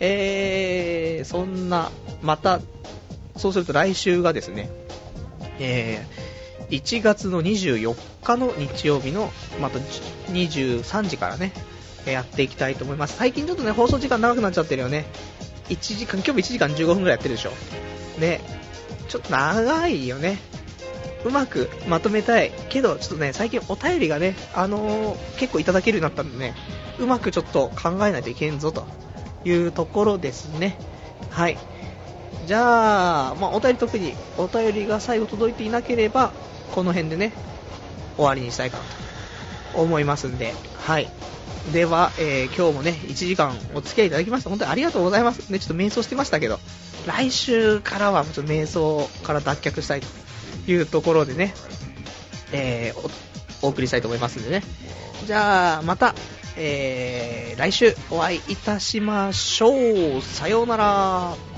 [0.00, 1.90] えー、そんな、
[2.22, 2.60] また、
[3.36, 4.68] そうすると来週がですね、
[5.60, 9.30] えー、1月の24日の日曜日の、
[9.60, 11.52] また23時からね、
[12.04, 13.16] やっていきたいと思います。
[13.16, 15.04] 最近ちょっとね、放送時間長くなっちゃってるよね。
[15.68, 17.52] 1時間、今日も1時間15分くらいやってるでしょ。
[18.18, 18.40] ね、
[19.08, 20.38] ちょっと長いよね。
[21.24, 22.52] うまくまとめたい。
[22.68, 26.54] けど、ちょっとね、最近お便りがね、あのー結構いただけるようになったんでね、
[26.98, 28.86] うまくちょっと考えないといけんぞと
[29.44, 30.76] いうところですね。
[31.30, 31.58] はい。
[32.46, 36.32] じゃあ、まあ、お便り特に、お便りが最後届いていなければ、
[36.72, 37.32] この辺でね、
[38.16, 38.84] 終わりにしたいかな
[39.74, 41.08] と思いますんで、はい。
[41.72, 45.50] では、えー今日もね、1時間お付き合いいただきまして、本当にありがとうございます。
[45.50, 46.58] ね、ちょっと瞑想してましたけど、
[47.06, 50.06] 来週からはちょっと瞑想から脱却したいと
[50.66, 51.54] というところでね、
[52.52, 54.62] えーおお送りしたいと思いますんでね。
[55.26, 56.14] じゃあ、また、
[56.56, 60.22] えー来週お会いいたしましょう。
[60.22, 61.51] さようなら。